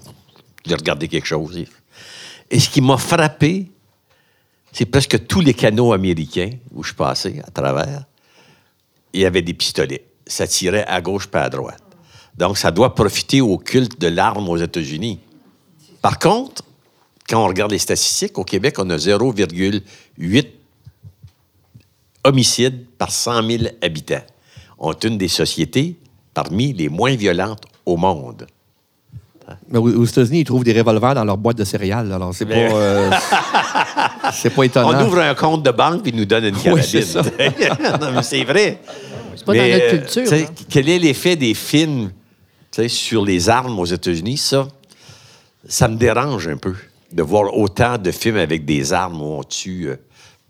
[0.66, 1.58] J'ai regardé quelque chose.
[2.52, 3.72] Et ce qui m'a frappé,
[4.74, 8.04] c'est presque tous les canaux américains où je passais à travers,
[9.14, 10.06] il y avait des pistolets.
[10.28, 11.82] Ça tirait à gauche pas à droite.
[12.38, 15.20] Donc, ça doit profiter au culte de l'arme aux États-Unis.
[16.02, 16.64] Par contre,
[17.28, 20.47] quand on regarde les statistiques, au Québec, on a 0,8
[22.24, 24.24] homicides par 100 000 habitants.
[24.78, 25.97] On est une des sociétés
[26.34, 28.47] parmi les moins violentes au monde.
[29.70, 32.12] Mais aux aux États-Unis, ils trouvent des revolvers dans leur boîte de céréales.
[32.12, 32.56] Alors, c'est pas.
[32.56, 33.10] Euh,
[34.34, 34.91] c'est pas étonnant.
[34.93, 36.84] On ouvre un compte de banque puis ils nous donne une carabine.
[36.84, 37.22] c'est ça.
[38.02, 38.80] non, mais c'est vrai.
[39.36, 40.34] C'est pas Mais, dans notre euh, culture.
[40.34, 40.54] hein.
[40.70, 42.12] Quel est l'effet des films
[42.88, 44.38] sur les armes aux États-Unis?
[44.38, 44.68] Ça,
[45.68, 46.74] ça me dérange un peu
[47.12, 49.95] de voir autant de films avec des armes où on tue euh,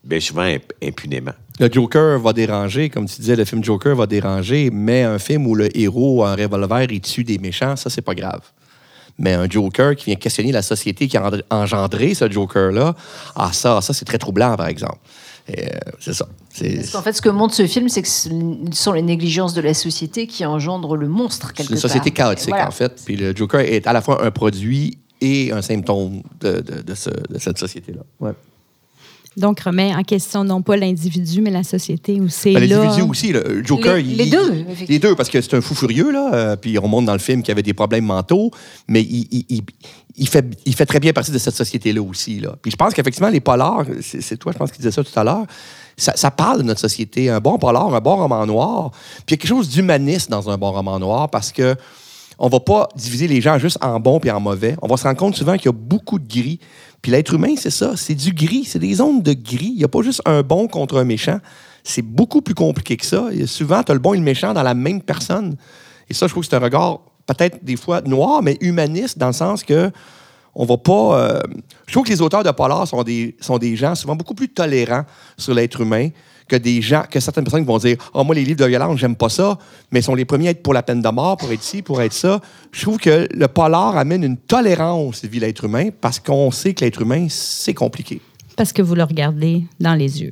[0.04, 1.32] bien souvent imp- impunément.
[1.60, 5.46] Le Joker va déranger, comme tu disais, le film Joker va déranger, mais un film
[5.48, 8.42] où le héros a un revolver, il tue des méchants, ça, c'est pas grave.
[9.22, 12.96] Mais un Joker qui vient questionner la société qui a engendré ce Joker-là,
[13.36, 14.98] ah, ça, ça c'est très troublant, par exemple.
[15.50, 15.54] Euh,
[16.00, 16.28] c'est ça.
[16.60, 18.30] Parce qu'en fait, ce que montre ce film, c'est que ce
[18.72, 21.82] sont les négligences de la société qui engendrent le monstre, c'est quelque une part.
[21.82, 22.68] société chaotique, Voilà.
[22.68, 23.02] en fait.
[23.06, 26.96] Puis le Joker est à la fois un produit et un symptôme de, de- de
[26.96, 28.02] ce- de cette société-là.
[28.20, 28.32] Ouais.
[29.38, 32.80] Donc, remet en question non pas l'individu, mais la société où c'est Ben, là.
[32.84, 33.96] L'individu aussi, le Joker.
[33.96, 34.86] Les- il- les deux, il- effectivement.
[34.90, 36.34] Les deux, parce que c'est un fou furieux, là.
[36.34, 38.52] euh, puis on montre dans le film qu'il avait des problèmes mentaux,
[38.90, 39.62] mais il, il- il-
[40.18, 42.56] il fait, il fait très bien partie de cette société-là aussi, là.
[42.62, 45.18] Puis je pense qu'effectivement, les polars, c'est c'est toi, je pense, qui disais ça tout
[45.18, 45.46] à l'heure,
[45.96, 47.30] ça, ça parle de notre société.
[47.30, 48.92] Un bon polar, un bon roman noir.
[48.92, 51.76] Puis il y a quelque chose d'humaniste dans un bon roman noir parce que
[52.44, 54.76] on va pas diviser les gens juste en bons et en mauvais.
[54.82, 56.60] On va se rendre compte souvent qu'il y a beaucoup de gris.
[57.04, 59.70] Puis l'être humain, c'est ça, c'est du gris, c'est des zones de gris.
[59.74, 61.38] Il n'y a pas juste un bon contre un méchant.
[61.84, 63.28] C'est beaucoup plus compliqué que ça.
[63.46, 65.56] Souvent, tu as le bon et le méchant dans la même personne.
[66.10, 69.28] Et ça, je trouve que c'est un regard peut-être des fois noir, mais humaniste, dans
[69.28, 69.92] le sens que
[70.56, 71.20] on va pas.
[71.20, 71.42] euh,
[71.86, 73.06] je trouve que les auteurs de polar sont
[73.40, 75.06] sont des gens souvent beaucoup plus tolérants
[75.38, 76.10] sur l'être humain
[76.48, 79.16] que des gens, que certaines personnes vont dire Oh, moi, les livres de violence, j'aime
[79.16, 79.58] pas ça,
[79.92, 81.82] mais ils sont les premiers à être pour la peine de mort, pour être ci,
[81.82, 82.40] pour être ça.
[82.72, 86.84] Je trouve que le polar amène une tolérance vis l'être humain parce qu'on sait que
[86.84, 88.22] l'être humain, c'est compliqué.
[88.58, 90.32] Parce que vous le regardez dans les yeux.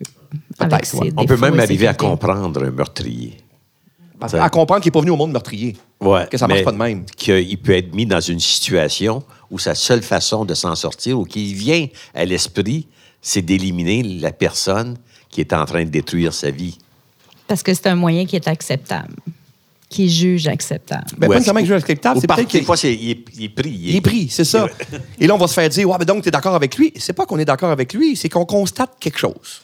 [0.60, 1.14] avec Peut-être, ses ouais.
[1.18, 3.38] On peut même arriver à comprendre un meurtrier.
[4.20, 5.78] Parce- à comprendre qu'il n'est pas venu au monde meurtrier.
[6.02, 7.06] Ouais, Que ça marche pas de même.
[7.06, 11.24] Qu'il peut être mis dans une situation où sa seule façon de s'en sortir ou
[11.24, 12.88] qu'il vient à l'esprit,
[13.22, 14.98] c'est d'éliminer la personne
[15.30, 16.78] qui est en train de détruire sa vie.
[17.48, 19.16] Parce que c'est un moyen qui est acceptable,
[19.90, 21.06] qui juge acceptable.
[21.18, 23.20] Ben, Ou pas nécessairement que je acceptable, c'est peut-être des qu'il fois, c'est- il, est,
[23.38, 23.72] il est pris.
[23.72, 24.68] il est pris, c'est ça.
[25.20, 26.94] Et là, on va se faire dire, ouais, ben donc, tu es d'accord avec lui.
[26.98, 29.62] C'est pas qu'on est d'accord avec lui, c'est qu'on constate quelque chose.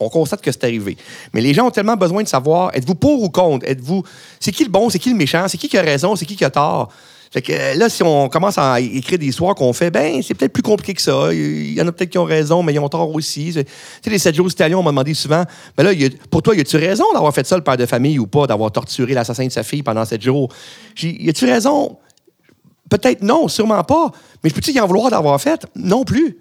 [0.00, 0.96] On constate que c'est arrivé.
[1.32, 3.66] Mais les gens ont tellement besoin de savoir, êtes-vous pour ou contre?
[3.68, 4.04] Êtes-vous.
[4.38, 6.36] C'est qui le bon, c'est qui le méchant, c'est qui qui a raison, c'est qui
[6.36, 6.92] qui a tort?
[7.30, 10.34] Fait que euh, là, si on commence à écrire des histoires qu'on fait, ben, c'est
[10.34, 11.32] peut-être plus compliqué que ça.
[11.32, 13.52] Il y en a peut-être qui ont raison, mais ils ont tort aussi.
[13.52, 15.44] Tu sais, les 7 jours italiens, on m'a demandé souvent,
[15.76, 15.92] ben là,
[16.30, 18.72] pour toi, y a-tu raison d'avoir fait ça, le père de famille, ou pas, d'avoir
[18.72, 20.48] torturé l'assassin de sa fille pendant 7 jours?
[20.94, 21.98] J'ai y a-tu raison?
[22.88, 24.10] Peut-être non, sûrement pas.
[24.42, 25.66] Mais je peux-tu y en vouloir d'avoir fait?
[25.76, 26.38] Non plus.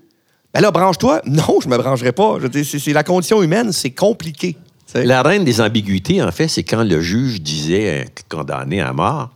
[0.53, 1.21] Ben là, branche-toi.
[1.25, 2.37] Non, je me brancherai pas.
[2.63, 4.57] C'est, la condition humaine, c'est compliqué.
[4.95, 9.31] La reine des ambiguïtés, en fait, c'est quand le juge disait un condamné à mort,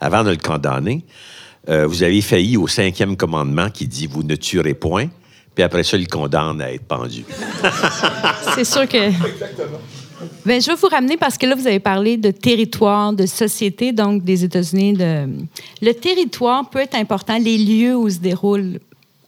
[0.00, 1.04] avant de le condamner,
[1.68, 5.08] euh, vous avez failli au cinquième commandement qui dit vous ne tuerez point,
[5.54, 7.24] puis après ça, il condamne à être pendu.
[8.54, 9.10] C'est sûr que.
[10.44, 13.92] Ben, je vais vous ramener parce que là, vous avez parlé de territoire, de société,
[13.92, 14.96] donc des États-Unis.
[15.82, 18.78] Le territoire peut être important, les lieux où se déroule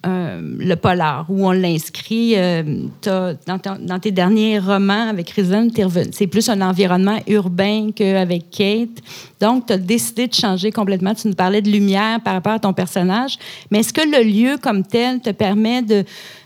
[0.06, 2.34] euh, le polar, où on l'inscrit.
[2.36, 2.62] euh,
[3.02, 5.70] dans, tes derniers romans avec Risen,
[6.12, 9.02] c'est plus un environnement urbain qu'avec Kate.
[9.40, 11.14] Donc, tu as décidé de changer complètement.
[11.14, 13.38] Tu nous parlais de lumière par rapport à ton personnage.
[13.70, 16.04] Mais est-ce que le lieu comme tel te permet de,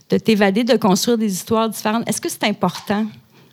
[0.09, 2.09] de t'évader, de construire des histoires différentes?
[2.09, 3.05] Est-ce que c'est important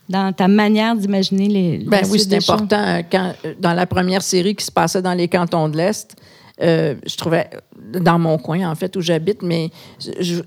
[0.07, 1.77] dans ta manière d'imaginer les.
[1.85, 2.81] Ben oui, c'est important.
[2.81, 6.15] euh, Quand, dans la première série qui se passait dans les cantons de l'Est,
[6.61, 9.69] euh, je trouvais, dans mon coin, en fait, où j'habite, mais
[10.05, 10.43] il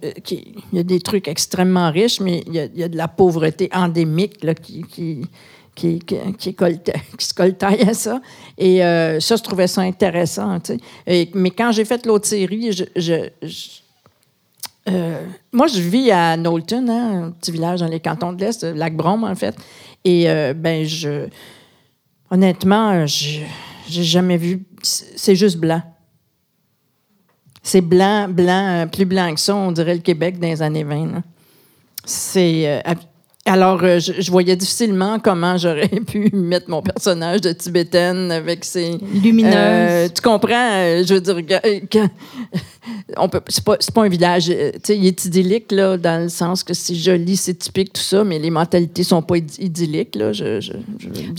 [0.73, 4.83] y a des trucs extrêmement riches, mais il y a, de la pauvreté endémique qui,
[4.83, 5.29] qui,
[5.75, 5.99] qui,
[6.39, 6.57] qui,
[7.27, 8.21] se coltaille à ça.
[8.59, 10.59] Et euh, ça, je trouvais ça intéressant.
[11.07, 12.71] mais quand j'ai fait l'autre série,
[14.89, 18.65] euh, moi, je vis à Knowlton, hein, un petit village dans les cantons de l'Est,
[18.65, 19.55] Lac-Brome, en fait.
[20.05, 21.29] Et, euh, ben, je.
[22.31, 23.45] Honnêtement, j'ai
[23.87, 24.65] jamais vu.
[24.83, 25.83] C'est juste blanc.
[27.63, 30.85] C'est blanc, blanc, euh, plus blanc que ça, on dirait le Québec dans les années
[30.85, 31.07] 20.
[31.13, 31.23] là.
[32.05, 32.83] C'est.
[32.87, 32.95] euh,
[33.45, 38.65] alors, euh, je, je voyais difficilement comment j'aurais pu mettre mon personnage de tibétaine avec
[38.65, 38.99] ses.
[39.23, 39.53] Lumineuse.
[39.57, 40.71] Euh, tu comprends?
[40.75, 41.45] euh, je veux dire,
[41.91, 42.07] que- euh,
[43.17, 46.29] on peut, c'est pas, un village, euh, tu sais, il est idyllique, là, dans le
[46.29, 50.15] sens que c'est joli, c'est typique, tout ça, mais les mentalités sont pas id- idylliques,
[50.15, 50.73] là, je, je,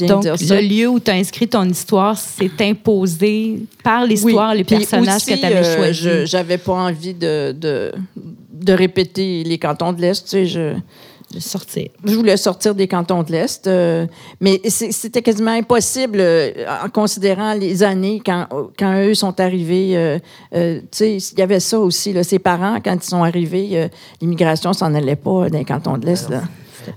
[0.05, 0.59] Donc, dire ça.
[0.61, 4.57] le lieu où tu as inscrit ton histoire, c'est imposé par l'histoire, Oui.
[4.57, 6.01] les personnages aussi, que tu avais euh, choisis.
[6.03, 10.73] je- J'avais pas envie de, de, de répéter les cantons de l'Est, tu sais, je...
[11.39, 11.89] sortir.
[12.03, 14.05] Je voulais sortir des cantons de l'Est, euh,
[14.39, 16.51] mais c'était quasiment impossible euh,
[16.83, 19.93] en considérant les années quand, quand eux sont arrivés.
[19.95, 22.13] euh, tu sais, il y avait ça aussi.
[22.13, 23.89] Là, ses parents, quand ils sont arrivés,
[24.21, 26.31] l'immigration s'en allait pas dans les cantons de l'Est.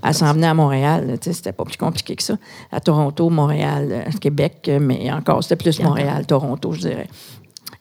[0.03, 1.17] Elle s'en venait à Montréal.
[1.21, 2.35] C'était pas plus compliqué que ça.
[2.71, 7.07] À Toronto, Montréal, Québec, mais encore, c'était plus Montréal, Toronto, je dirais.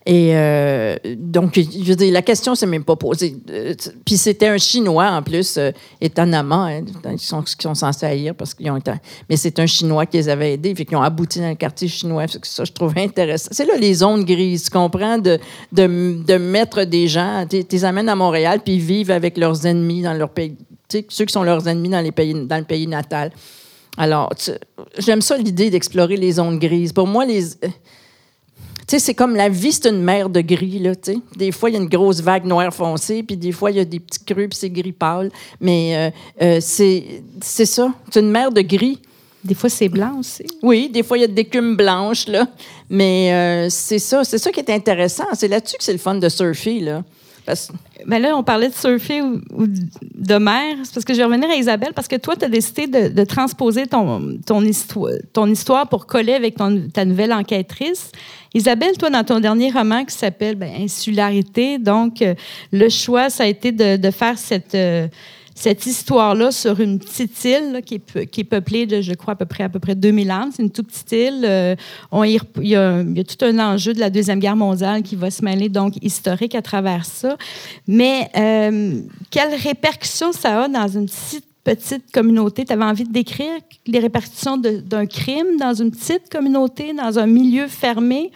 [0.08, 3.36] Et euh, donc, je veux dire, la question s'est même pas posée.
[3.50, 6.66] Euh, Puis c'était un Chinois, en plus, euh, étonnamment.
[6.66, 8.92] hein, ils, sont, ils sont censés haïr parce qu'ils ont été...
[9.28, 11.88] Mais c'est un Chinois qui les avait aidés, fait qu'ils ont abouti dans le quartier
[11.88, 12.26] chinois.
[12.26, 13.48] Que ça, je trouvais intéressant.
[13.50, 15.40] C'est là les zones grises, tu comprends, de,
[15.72, 19.66] de, de mettre des gens, tu les amènes à Montréal, puis ils vivent avec leurs
[19.66, 20.56] ennemis dans leur pays.
[20.88, 23.32] Tu ceux qui sont leurs ennemis dans, les pays, dans le pays natal.
[23.96, 24.32] Alors,
[24.98, 26.92] j'aime ça l'idée d'explorer les zones grises.
[26.92, 27.42] Pour moi, les...
[28.86, 31.18] Tu sais, c'est comme la vie, c'est une mer de gris, là, tu sais.
[31.36, 33.80] Des fois, il y a une grosse vague noire foncée, puis des fois, il y
[33.80, 35.30] a des petits creux, puis c'est gris pâle.
[35.60, 39.00] Mais euh, euh, c'est c'est ça, c'est une mer de gris.
[39.42, 40.44] Des fois, c'est blanc aussi.
[40.62, 42.46] Oui, des fois, il y a des écumes blanches, là.
[42.88, 45.24] Mais euh, c'est ça, c'est ça qui est intéressant.
[45.34, 47.02] C'est là-dessus que c'est le fun de surfer, là.
[47.46, 47.70] Parce-
[48.06, 50.76] Ben là, on parlait de surfer ou, de mer.
[50.84, 53.24] C'est parce que je vais revenir à Isabelle, parce que toi, tu as décidé de,
[53.24, 56.56] transposer ton, ton, histoire, ton histoire pour coller avec
[56.92, 58.10] ta nouvelle enquêtrice.
[58.52, 62.34] Isabelle, toi, dans ton dernier roman qui s'appelle ben, Insularité, donc, euh,
[62.72, 64.74] le choix, ça a été de, de faire cette.
[64.74, 65.08] euh,
[65.56, 69.64] cette histoire-là sur une petite île qui, est, peuplée de, je crois, à peu près,
[69.64, 70.50] à peu près 2000 ans.
[70.52, 71.44] C'est une toute petite île.
[71.44, 71.74] Euh,
[72.12, 75.70] il, y a, tout un enjeu de la Deuxième Guerre mondiale qui va se mêler,
[75.70, 77.38] donc historique à travers ça.
[77.88, 79.00] Mais euh,
[79.30, 82.66] quelles répercussions ça a dans une petite petite communauté?
[82.66, 83.54] Tu avais envie de décrire
[83.86, 88.30] les répercussions d'un crime dans une petite communauté, dans un milieu fermé,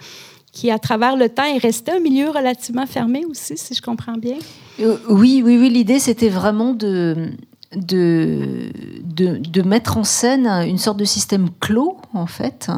[0.51, 4.17] qui, à travers le temps, est resté un milieu relativement fermé aussi, si je comprends
[4.17, 4.37] bien?
[4.81, 5.69] Euh, Oui, oui, oui.
[5.69, 7.31] L'idée, c'était vraiment de,
[7.75, 8.69] de,
[9.03, 12.69] de, mettre en scène une sorte de système clos, en fait,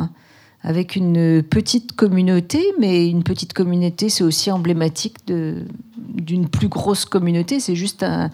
[0.62, 7.60] avec une petite communauté, mais une petite communauté, c'est aussi emblématique d'une plus grosse communauté.
[7.60, 8.30] C'est juste un.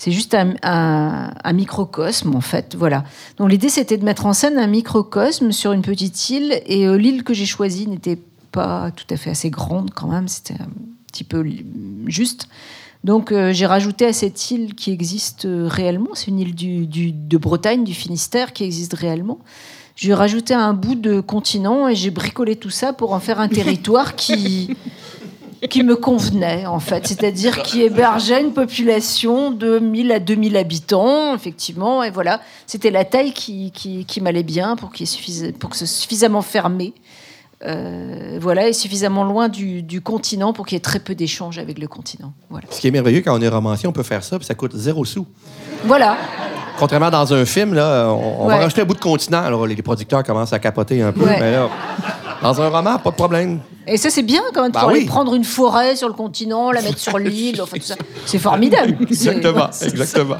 [0.00, 2.76] C'est juste un, microcosme, en fait.
[2.76, 3.02] Voilà.
[3.36, 6.62] Donc l'idée, c'était de mettre en scène un microcosme sur une petite île.
[6.66, 8.20] Et euh, l'île que j'ai choisie n'était
[8.52, 10.28] pas tout à fait assez grande, quand même.
[10.28, 10.68] C'était un
[11.08, 11.44] petit peu
[12.06, 12.48] juste.
[13.08, 16.86] Donc euh, j'ai rajouté à cette île qui existe euh, réellement, c'est une île du,
[16.86, 19.38] du- de Bretagne, du Finistère, qui existe réellement.
[19.96, 23.48] J'ai rajouté un bout de continent et j'ai bricolé tout ça pour en faire un
[23.48, 24.76] territoire qui,
[25.70, 27.06] qui me convenait, en fait.
[27.06, 32.02] C'est-à-dire qui hébergeait une population de 1000 à 2000 habitants, effectivement.
[32.02, 35.06] Et voilà, c'était la taille qui, qui, qui m'allait bien pour, qu'il
[35.58, 36.92] pour que ce soit suffisamment fermé.
[37.66, 41.58] Euh, voilà, et suffisamment loin du, du continent pour qu'il y ait très peu d'échanges
[41.58, 42.32] avec le continent.
[42.50, 42.66] Voilà.
[42.70, 44.76] Ce qui est merveilleux quand on est romancier, on peut faire ça, puis ça coûte
[44.76, 45.26] zéro sou.
[45.84, 46.16] Voilà.
[46.78, 49.42] Contrairement dans un film, là, on, on va rajouter un bout de continent.
[49.42, 51.24] Alors, les producteurs commencent à capoter un peu.
[51.24, 51.40] Ouais.
[51.40, 51.68] Mais là,
[52.40, 53.58] dans un roman, pas de problème.
[53.90, 55.06] Et ça, c'est bien quand même, Bah pour aller oui.
[55.06, 57.96] prendre une forêt sur le continent, la mettre sur l'île, enfin tout ça.
[58.26, 58.96] C'est formidable.
[59.10, 60.36] Exactement, exactement.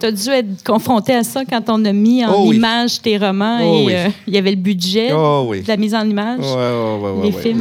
[0.00, 2.56] Tu as dû être confronté à ça quand on a mis en Oh oui.
[2.56, 3.94] image tes romans Oh et oui.
[3.94, 5.62] euh, il y avait le budget Oh oui.
[5.62, 6.40] de la mise en image.
[6.40, 7.42] Les ouais.
[7.42, 7.60] films.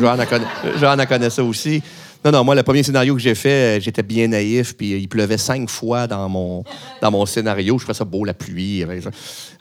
[0.80, 1.82] Joanne, elle connaît ça aussi.
[2.28, 4.97] Non, non, moi, le premier scénario que j'ai fait, euh, j'étais bien naïf, puis euh,
[4.97, 6.61] il pleuvait cinq fois dans mon,
[7.01, 7.78] dans mon scénario.
[7.78, 8.84] Je trouvais ça beau, la pluie.
[9.01, 9.11] ça.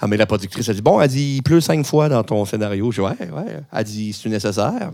[0.00, 2.44] Ah, mais la productrice a dit Bon, elle dit, il pleut cinq fois dans ton
[2.44, 2.90] scénario.
[2.90, 3.60] Je dis Ouais, ouais.
[3.72, 4.90] Elle dit C'est nécessaire?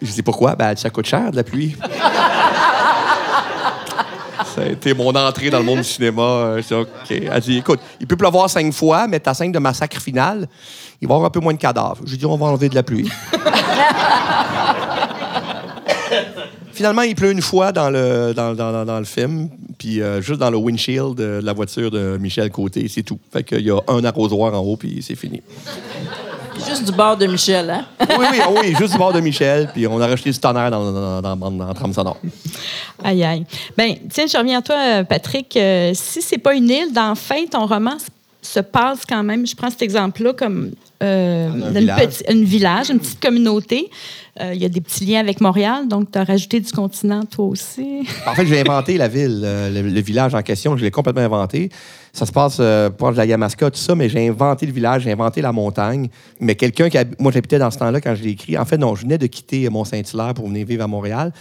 [0.00, 0.56] Je dis Pourquoi?
[0.56, 1.76] Ben, dit, ça coûte cher, de la pluie.
[4.54, 6.22] Ça a été mon entrée dans le monde du cinéma.
[6.22, 7.10] Euh, Je dis, OK.
[7.10, 10.48] Elle dit, écoute, il peut pleuvoir cinq fois, mais ta scène de massacre finale,
[11.00, 12.00] il va y avoir un peu moins de cadavres.
[12.06, 13.10] Je dis, on va enlever de la pluie.
[16.72, 19.48] Finalement, il pleut une fois dans le, dans, dans- dans- le film,
[19.78, 23.18] puis euh, juste dans le windshield de la voiture de Michel Côté, c'est tout.
[23.32, 25.42] Fait qu'il y a un arrosoir en haut, puis c'est fini.
[26.68, 27.84] Juste du bord de Michel, hein?
[28.18, 30.70] Oui, oui, ah oui, juste du bord de Michel, puis on a rajouté du tonnerre
[30.70, 32.18] dans, dans, dans, dans, dans trame sonore.
[33.02, 33.44] Aïe, aïe.
[33.76, 35.56] Ben, tiens, je reviens à toi, euh, Patrick.
[35.56, 37.96] Euh, si c'est pas une île, dans fin, ton roman
[38.40, 40.72] se passe quand même, je prends cet exemple-là comme
[41.02, 42.08] euh, Un une, village.
[42.30, 43.90] une village, une petite communauté.
[44.40, 47.22] Euh, Il y a des petits liens avec Montréal, donc tu as rajouté du continent,
[47.24, 48.06] toi aussi.
[48.26, 50.76] En fait, j'ai inventé la ville, euh, le, le village en question.
[50.76, 51.68] Je l'ai complètement inventé.
[52.12, 55.02] Ça se passe euh, proche de la Yamaska, tout ça, mais j'ai inventé le village,
[55.02, 56.08] j'ai inventé la montagne.
[56.40, 56.96] Mais quelqu'un qui.
[57.18, 58.56] Moi, j'habitais dans ce temps-là quand je l'ai écrit.
[58.56, 61.32] En fait, non, je venais de quitter Mont-Saint-Hilaire pour venir vivre à Montréal.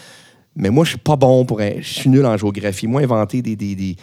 [0.56, 1.62] Mais moi, je suis pas bon pour.
[1.62, 2.88] Je suis nul en géographie.
[2.88, 3.56] Moi, inventer des.
[3.56, 3.96] des- des-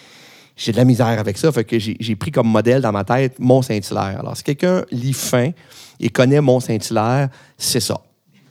[0.58, 1.50] j'ai de la misère avec ça.
[1.52, 4.18] Fait que j'ai pris comme modèle dans ma tête Mont-Saint-Hilaire.
[4.20, 5.52] Alors, si quelqu'un lit fin
[6.00, 7.98] et connaît Mont-Saint-Hilaire, c'est ça.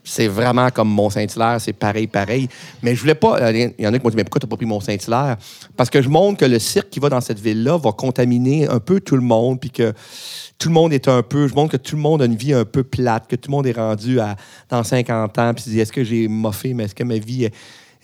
[0.05, 2.47] C'est vraiment comme Mont-Saint-Hilaire, c'est pareil, pareil.
[2.81, 3.41] Mais je voulais pas.
[3.41, 5.35] euh, Il y en a qui m'ont dit, mais pourquoi t'as pas pris Mont-Saint-Hilaire?
[5.75, 8.79] Parce que je montre que le cirque qui va dans cette ville-là va contaminer un
[8.79, 9.93] peu tout le monde, puis que
[10.57, 11.49] tout le monde est un peu.
[11.49, 13.57] Je montre que tout le monde a une vie un peu plate, que tout le
[13.57, 14.37] monde est rendu à,
[14.69, 17.43] dans 50 ans, puis se dit, est-ce que j'ai moffé, mais est-ce que ma vie
[17.43, 17.53] est,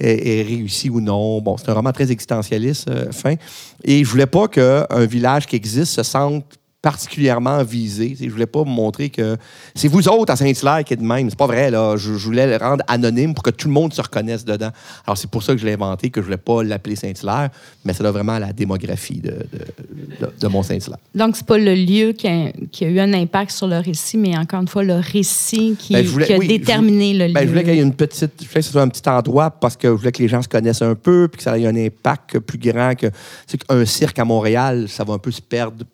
[0.03, 1.41] est- est réussie ou non?
[1.41, 3.35] Bon, c'est un roman très existentialiste, euh, fin.
[3.83, 6.45] Et je voulais pas qu'un village qui existe se sente
[6.83, 8.15] particulièrement visé.
[8.21, 9.37] Je voulais pas montrer que
[9.73, 11.29] c'est vous autres à Saint-Hilaire qui êtes de même.
[11.29, 11.95] C'est pas vrai, là.
[11.95, 14.69] Je, je voulais le rendre anonyme pour que tout le monde se reconnaisse dedans.
[15.07, 17.49] Alors, c'est pour ça que je l'ai inventé, que je voulais pas l'appeler Saint-Hilaire,
[17.85, 20.97] mais ça doit vraiment à la démographie de, de, de, de mon Saint-Hilaire.
[21.15, 24.17] Donc, c'est pas le lieu qui a, qui a eu un impact sur le récit,
[24.17, 27.13] mais encore une fois, le récit qui, Ben, je voulais- qui a oui, je déterminé
[27.13, 27.33] le lieu.
[27.33, 28.33] Ben, je voulais qu'il y ait une petite.
[28.41, 30.41] Je voulais que ce soit un petit endroit parce que je voulais que les gens
[30.41, 33.07] se connaissent un peu, puis que ça ait un impact plus grand que.
[33.07, 33.13] Tu
[33.47, 35.85] sais, qu'un cirque à Montréal, ça va un peu se perdre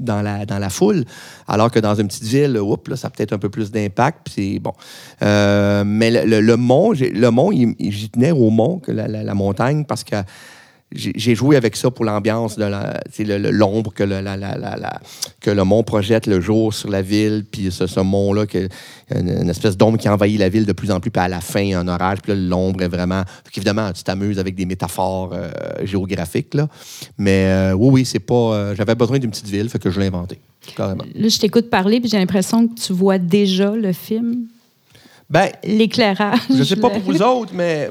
[0.00, 1.04] dans la, dans la foule,
[1.46, 4.28] alors que dans une petite ville, oups, là, ça a peut-être un peu plus d'impact,
[4.60, 4.72] bon.
[5.22, 9.34] Euh, mais le, le- le mont, le mont, j'y tenais au mont, que la- la
[9.34, 10.16] montagne, parce que
[10.90, 12.98] j'ai joué avec ça pour l'ambiance de la-
[13.50, 15.00] l'ombre que le, la- la- la- la-
[15.40, 18.46] que le mont projette le jour sur la ville, puis ce, ce mont-là,
[19.14, 21.40] une, une espèce d'ombre qui envahit la ville de plus en plus, puis à la
[21.42, 23.22] fin, il y a un orage, puis là, l'ombre est vraiment...
[23.54, 25.50] Évidemment, tu t'amuses avec des métaphores euh,
[25.84, 26.68] géographiques, là.
[27.18, 28.34] Mais euh, oui, oui, c'est pas...
[28.34, 30.38] euh, J'avais besoin d'une petite ville, fait que je l'ai inventé,
[30.74, 31.04] carrément.
[31.14, 34.46] Là, je t'écoute parler, puis j'ai l'impression que tu vois déjà le film.
[35.30, 36.38] Ben, l'éclairage.
[36.48, 37.90] Je sais pas pour vous autres, mais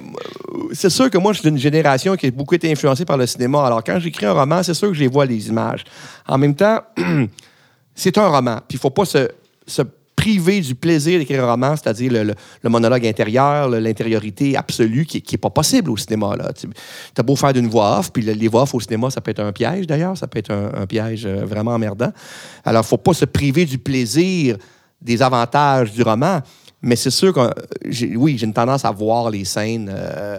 [0.72, 3.26] c'est sûr que moi, je suis d'une génération qui a beaucoup été influencée par le
[3.26, 3.66] cinéma.
[3.66, 5.84] Alors, quand j'écris un roman, c'est sûr que je vois, les images.
[6.28, 6.82] En même temps,
[7.96, 8.58] c'est un roman.
[8.68, 9.30] Puis, il ne faut pas se,
[9.66, 9.82] se
[10.16, 12.34] priver du plaisir d'écrire un roman, c'est-à-dire le,
[12.64, 16.36] le- monologue intérieur, l'intériorité absolue, qui n'est pas possible au cinéma.
[16.60, 16.68] Tu
[17.18, 19.32] as beau faire d'une voix off, puis le- les voix off au cinéma, ça peut
[19.32, 20.18] être un piège, d'ailleurs.
[20.18, 22.12] Ça peut être un, piège euh, vraiment emmerdant.
[22.66, 24.58] Alors, faut pas se priver du plaisir,
[25.02, 26.42] des avantages du roman.
[26.82, 27.50] Mais c'est sûr que, euh,
[27.90, 30.38] j'ai- oui, j'ai une tendance à voir les scènes euh,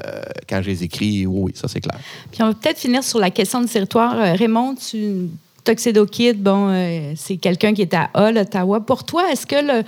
[0.48, 1.26] quand je les écris.
[1.26, 1.98] Oui, ça, c'est clair.
[2.30, 4.14] Puis on va peut-être finir sur la question du territoire.
[4.18, 5.28] Euh, Raymond, tu
[5.64, 8.80] Tuxedo Kid, bon, euh, c'est quelqu'un qui est à Hull, Ottawa.
[8.80, 9.82] Pour toi, est-ce que le-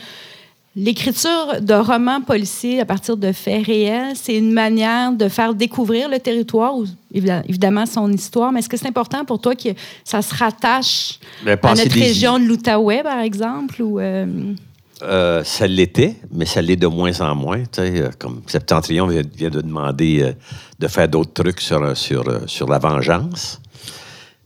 [0.76, 6.08] l'écriture de romans policiers à partir de faits réels, c'est une manière de faire découvrir
[6.08, 6.84] le territoire ou
[7.14, 9.70] évi- évidemment son histoire, mais est-ce que c'est important pour toi que
[10.04, 13.82] ça se rattache à notre région de l'Outaouais, par exemple?
[13.82, 13.98] Ou,
[15.02, 17.62] euh, ça l'était, mais ça l'est de moins en moins.
[17.78, 20.32] euh, Comme Septentrion vient, vient de demander euh,
[20.78, 23.60] de faire d'autres trucs sur, sur, sur la vengeance.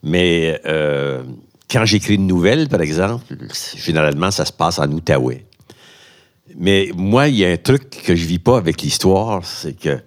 [0.02, 1.22] Mais euh,
[1.70, 3.24] quand j'écris une nouvelle, par exemple,
[3.76, 5.44] généralement, ça se passe en Outaouais.
[6.56, 9.98] Mais moi, il y a un truc que je vis pas avec l'histoire, c'est que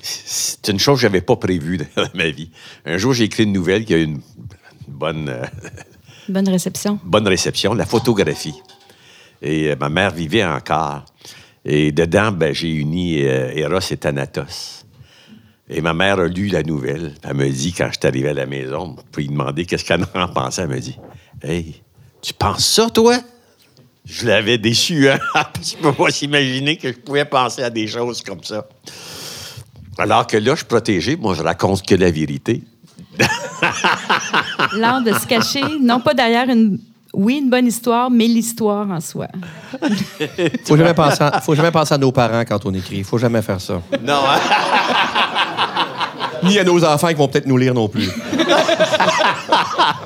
[0.00, 2.50] c'est une chose que j'avais pas prévue dans ma vie.
[2.84, 4.20] Un jour, j'ai écrit une nouvelle qui a eu une
[4.86, 5.34] bonne...
[6.28, 6.98] bonne réception.
[7.04, 8.54] bonne réception, la photographie.
[9.42, 11.04] Et euh, ma mère vivait encore.
[11.64, 14.84] Et dedans, ben, j'ai uni euh, Eros et Thanatos.
[15.68, 17.14] Et ma mère a lu la nouvelle.
[17.24, 20.06] Elle me dit, quand je suis arrivé à la maison, pour lui demander qu'est-ce qu'elle
[20.14, 20.96] en pensait, elle me dit
[21.42, 21.82] Hey,
[22.22, 23.16] tu penses ça, toi
[24.04, 25.18] Je l'avais déçu, hein?
[25.60, 28.68] Je peux pas s'imaginer que je pouvais penser à des choses comme ça.
[29.98, 31.16] Alors que là, je suis protégé.
[31.16, 32.62] Moi, je raconte que la vérité.
[34.74, 36.78] L'art de se cacher, non pas derrière une,
[37.16, 39.26] oui, une bonne histoire, mais l'histoire en soi.
[40.66, 43.02] faut jamais penser, à, faut jamais penser à nos parents quand on écrit.
[43.04, 43.80] faut jamais faire ça.
[44.02, 44.38] Non, hein?
[46.42, 48.10] Ni à nos enfants qui vont peut-être nous lire non plus.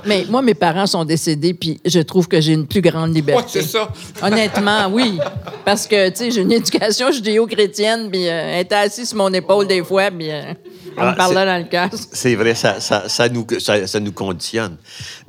[0.07, 3.61] Mais moi, mes parents sont décédés, puis je trouve que j'ai une plus grande liberté.
[3.63, 3.91] ça.
[4.23, 5.19] Honnêtement, oui.
[5.65, 9.33] Parce que, tu sais, j'ai une éducation judéo-chrétienne, puis euh, elle était assise sur mon
[9.33, 10.55] épaule des fois, puis euh,
[10.97, 12.09] Ah, me parlait c'est- dans le casque.
[12.13, 14.77] C'est vrai, ça, ça, ça nous, ça, ça nous conditionne.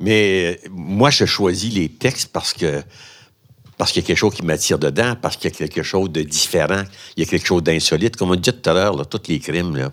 [0.00, 2.82] Mais euh, moi, je choisis les textes parce que
[3.78, 6.10] parce qu'il y a quelque chose qui m'attire dedans, parce qu'il y a quelque chose
[6.10, 6.82] de différent,
[7.16, 8.16] il y a quelque chose d'insolite.
[8.16, 9.90] Comme on dit tout à l'heure, là, tous les crimes, là,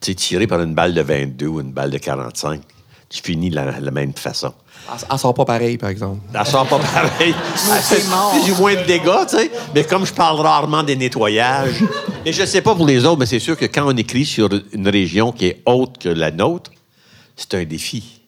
[0.00, 2.62] tu sais, tiré par une balle de 22 ou une balle de 45,
[3.10, 4.54] tu finis de la, la même façon.
[4.92, 6.20] Elle, elle sort pas pareil, par exemple.
[6.32, 7.34] Elle sort pas pareil.
[7.82, 8.34] c'est mort.
[8.44, 9.50] J'ai moins de dégâts, tu sais.
[9.74, 11.82] Mais comme je parle rarement des nettoyages,
[12.24, 14.48] et je sais pas pour les autres, mais c'est sûr que quand on écrit sur
[14.72, 16.70] une région qui est haute que la nôtre,
[17.36, 18.20] c'est un défi.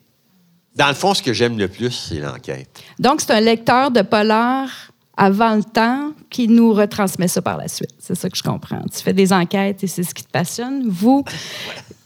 [0.75, 2.69] Dans le fond, ce que j'aime le plus, c'est l'enquête.
[2.99, 4.69] Donc, c'est un lecteur de polar
[5.17, 7.95] avant le temps qui nous retransmet ça par la suite.
[7.97, 8.81] C'est ça que je comprends.
[8.95, 10.87] Tu fais des enquêtes et c'est ce qui te passionne.
[10.87, 11.23] Vous,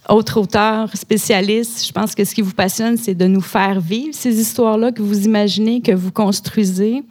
[0.09, 4.13] autre auteur, spécialiste, je pense que ce qui vous passionne, c'est de nous faire vivre
[4.13, 7.03] ces histoires-là que vous imaginez, que vous construisez.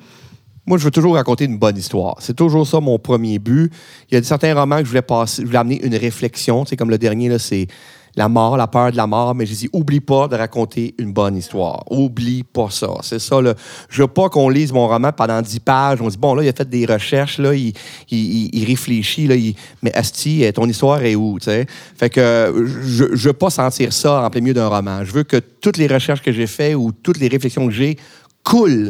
[0.67, 2.17] Moi, je veux toujours raconter une bonne histoire.
[2.21, 3.73] C'est toujours ça mon premier but.
[4.11, 6.65] Il y a certains romans que je voulais amener une réflexion.
[6.65, 7.67] Sais, comme le dernier, là, c'est
[8.17, 9.35] la mort, la peur de la mort.
[9.35, 11.85] Mais je dis, oublie pas de raconter une bonne histoire.
[11.91, 12.89] Oublie pas ça.
[13.03, 13.41] C'est ça.
[13.41, 13.55] Là.
[13.89, 16.01] Je veux pas qu'on lise mon roman pendant 10 pages.
[16.03, 17.73] On dit, bon, là, il a fait des recherches, là, il,
[18.11, 21.39] il, il- réfléchit, là, il- mais Asti, ton histoire est où?
[21.39, 21.67] tu sais?
[21.97, 25.05] Fait que euh, je, je veux pas sentir ça en plein milieu d'un roman.
[25.05, 27.97] Je veux que toutes les recherches que j'ai faites ou toutes les réflexions que j'ai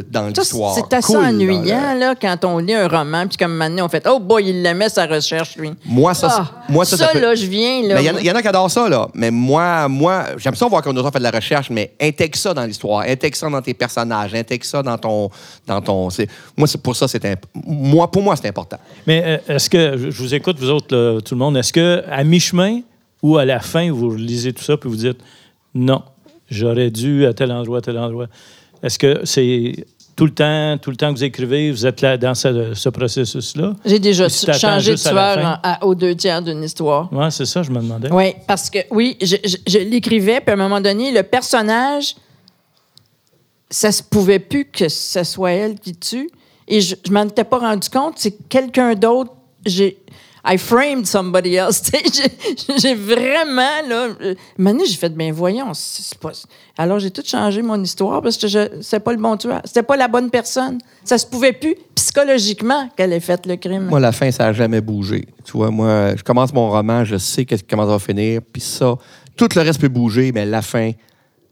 [0.09, 0.73] dans l'histoire.
[0.75, 4.19] c'est assez ennuyant, là, quand on lit un roman, puis comme maintenant, on fait Oh
[4.19, 5.71] boy, il l'aimait sa recherche, lui.
[5.85, 7.95] Moi, ça, Ah, c'est- moi, ça, ça, ça, fait- là, je viens, là.
[7.95, 9.07] Mais il y en a- il y, en a qui adorent ça, là.
[9.13, 12.53] Mais moi, moi j'aime ça voir qu'un auteur fait de la recherche, mais intègre ça
[12.53, 15.29] dans l'histoire, intègre ça dans tes personnages, intègre ça dans ton.
[15.67, 18.77] Dans ton c'est- moi, c'est pour ça, c'est imp- moi, pour moi, c'est important.
[19.07, 21.73] Mais euh, est-ce que, je je vous écoute, vous autres, là, tout le monde, est-ce
[21.73, 22.79] que à mi-chemin
[23.23, 25.19] ou à la fin, vous lisez tout ça puis vous dites
[25.73, 26.01] non,
[26.49, 28.27] j'aurais dû à tel endroit, à tel endroit?
[28.83, 32.17] Est-ce que c'est tout le temps, tout le temps que vous écrivez, vous êtes là
[32.17, 33.75] dans ce, ce processus-là?
[33.85, 37.09] J'ai déjà changé de tueur aux deux tiers d'une histoire.
[37.11, 38.11] Oui, c'est ça, je me demandais.
[38.11, 42.15] Oui, parce que, oui, je, je- je l'écrivais, puis à un moment donné, le personnage,
[43.69, 46.29] ça se pouvait plus que ce soit elle qui tue.
[46.67, 49.31] Et je, je m'en étais pas rendu compte, c'est quelqu'un d'autre.
[49.65, 49.97] J'ai.
[50.43, 51.81] I framed somebody else.
[52.77, 54.07] J'ai- vraiment, là.
[54.57, 55.71] j'ai fait, ben voyons.
[56.77, 59.61] Alors, j'ai tout changé mon histoire parce que c'était pas le bon tueur.
[59.65, 60.79] C'était pas la bonne personne.
[61.03, 63.85] Ça se pouvait plus psychologiquement qu'elle ait fait le crime.
[63.85, 65.27] Moi, la fin, ça n'a jamais bougé.
[65.45, 68.95] Tu vois, moi, je commence mon roman, je sais comment ça va finir, puis ça,
[69.35, 70.91] tout le reste peut bouger, mais la fin,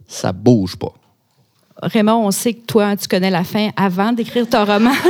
[0.08, 0.94] ça bouge pas.
[1.82, 4.92] Raymond, on sait que toi, tu connais la fin avant d'écrire ton roman.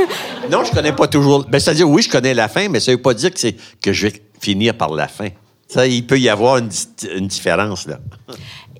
[0.50, 1.44] Non, je connais pas toujours.
[1.48, 3.48] Ben, c'est-à-dire, oui, je connais la fin, mais ça veut pas dire que,
[3.80, 5.28] que je vais finir par la fin.
[5.68, 6.70] Ça, il peut y avoir une,
[7.14, 8.00] une différence, là.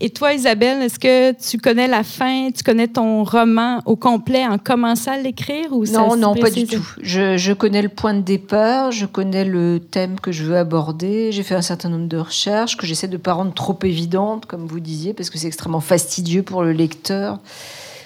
[0.02, 4.46] Et toi, Isabelle, est-ce que tu connais la fin, tu connais ton roman au complet
[4.46, 6.82] en commençant à l'écrire ou Non, non, pas du tout.
[7.02, 11.32] Je, je connais le point de départ, je connais le thème que je veux aborder,
[11.32, 14.46] j'ai fait un certain nombre de recherches que j'essaie de ne pas rendre trop évidentes,
[14.46, 17.38] comme vous disiez, parce que c'est extrêmement fastidieux pour le lecteur.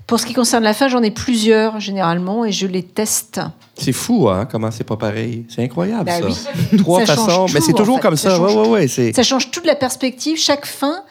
[0.09, 3.41] Pour ce qui concerne la fin, j'en ai plusieurs généralement et je les teste.
[3.79, 5.47] C'est fou, hein, comment c'est pas pareil.
[5.49, 6.27] C'est incroyable, Bah ça.
[6.73, 6.79] oui.
[6.79, 7.47] Trois Ça façons.
[7.55, 8.03] mais tout, c'est en toujours fait.
[8.03, 8.37] comme Ça ça.
[8.37, 8.89] change Ouais, ouais, ouais.
[8.89, 9.15] C'est...
[9.15, 10.37] Ça change toute la perspective.
[10.39, 11.03] Chaque fin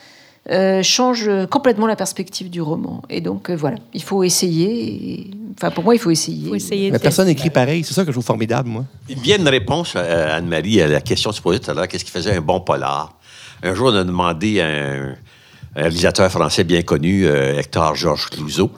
[0.50, 3.02] euh, change complètement la perspective du roman.
[3.10, 4.70] Et donc euh, voilà, il faut essayer.
[5.22, 6.38] et- Enfin, pour moi, il faut essayer.
[6.46, 7.84] Il faut essayer de Mais personne n'écrit pareil.
[7.84, 8.86] C'est ça que je trouve formidable, moi.
[9.22, 11.88] Bien une réponse, euh, Anne-Marie, à la question que tu posais tout à l'heure.
[11.88, 13.14] Qu'est-ce qui faisait un bon polar?
[13.62, 15.16] Un jour, on a demandé à un, un
[15.76, 18.72] réalisateur français bien connu, euh, Hector Georges Clouzot,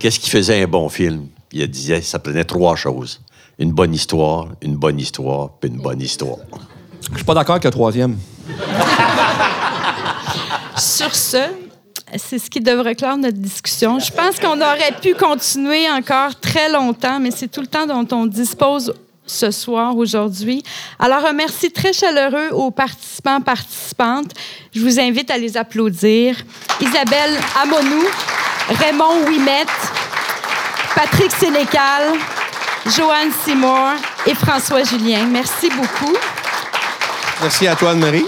[0.00, 1.26] qu'est-ce qui faisait un bon film?
[1.52, 3.20] Il disait ça prenait trois choses.
[3.60, 6.38] Une bonne histoire, une bonne histoire, puis une bonne histoire.
[7.12, 8.16] Je suis pas d'accord avec le troisième.
[10.80, 11.36] Sur ce,
[12.16, 13.98] c'est ce qui devrait clore notre discussion.
[13.98, 18.06] Je pense qu'on aurait pu continuer encore très longtemps, mais c'est tout le temps dont
[18.16, 18.94] on dispose
[19.26, 20.62] ce soir, aujourd'hui.
[20.98, 24.32] Alors, un merci très chaleureux aux participants, participantes.
[24.74, 26.36] Je vous invite à les applaudir.
[26.80, 28.02] Isabelle Amonou,
[28.70, 29.66] Raymond Ouimet,
[30.94, 32.14] Patrick Sénécal,
[32.86, 33.90] Joanne Seymour
[34.26, 35.26] et François Julien.
[35.26, 36.16] Merci beaucoup.
[37.42, 38.24] Merci à toi, Anne-Marie.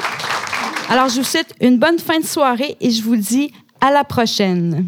[0.93, 4.05] Alors, je vous souhaite une bonne fin de soirée et je vous dis à la
[4.05, 4.84] prochaine.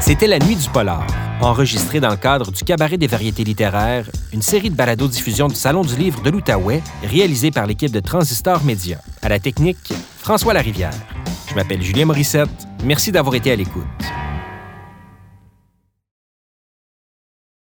[0.00, 1.06] C'était La Nuit du Polar,
[1.40, 5.82] enregistré dans le cadre du Cabaret des variétés littéraires, une série de balados-diffusion du Salon
[5.82, 8.98] du livre de l'Outaouais, réalisée par l'équipe de Transistor Média.
[9.22, 10.90] À la technique, François Larivière.
[11.48, 12.50] Je m'appelle Julien Morissette.
[12.82, 13.84] Merci d'avoir été à l'écoute.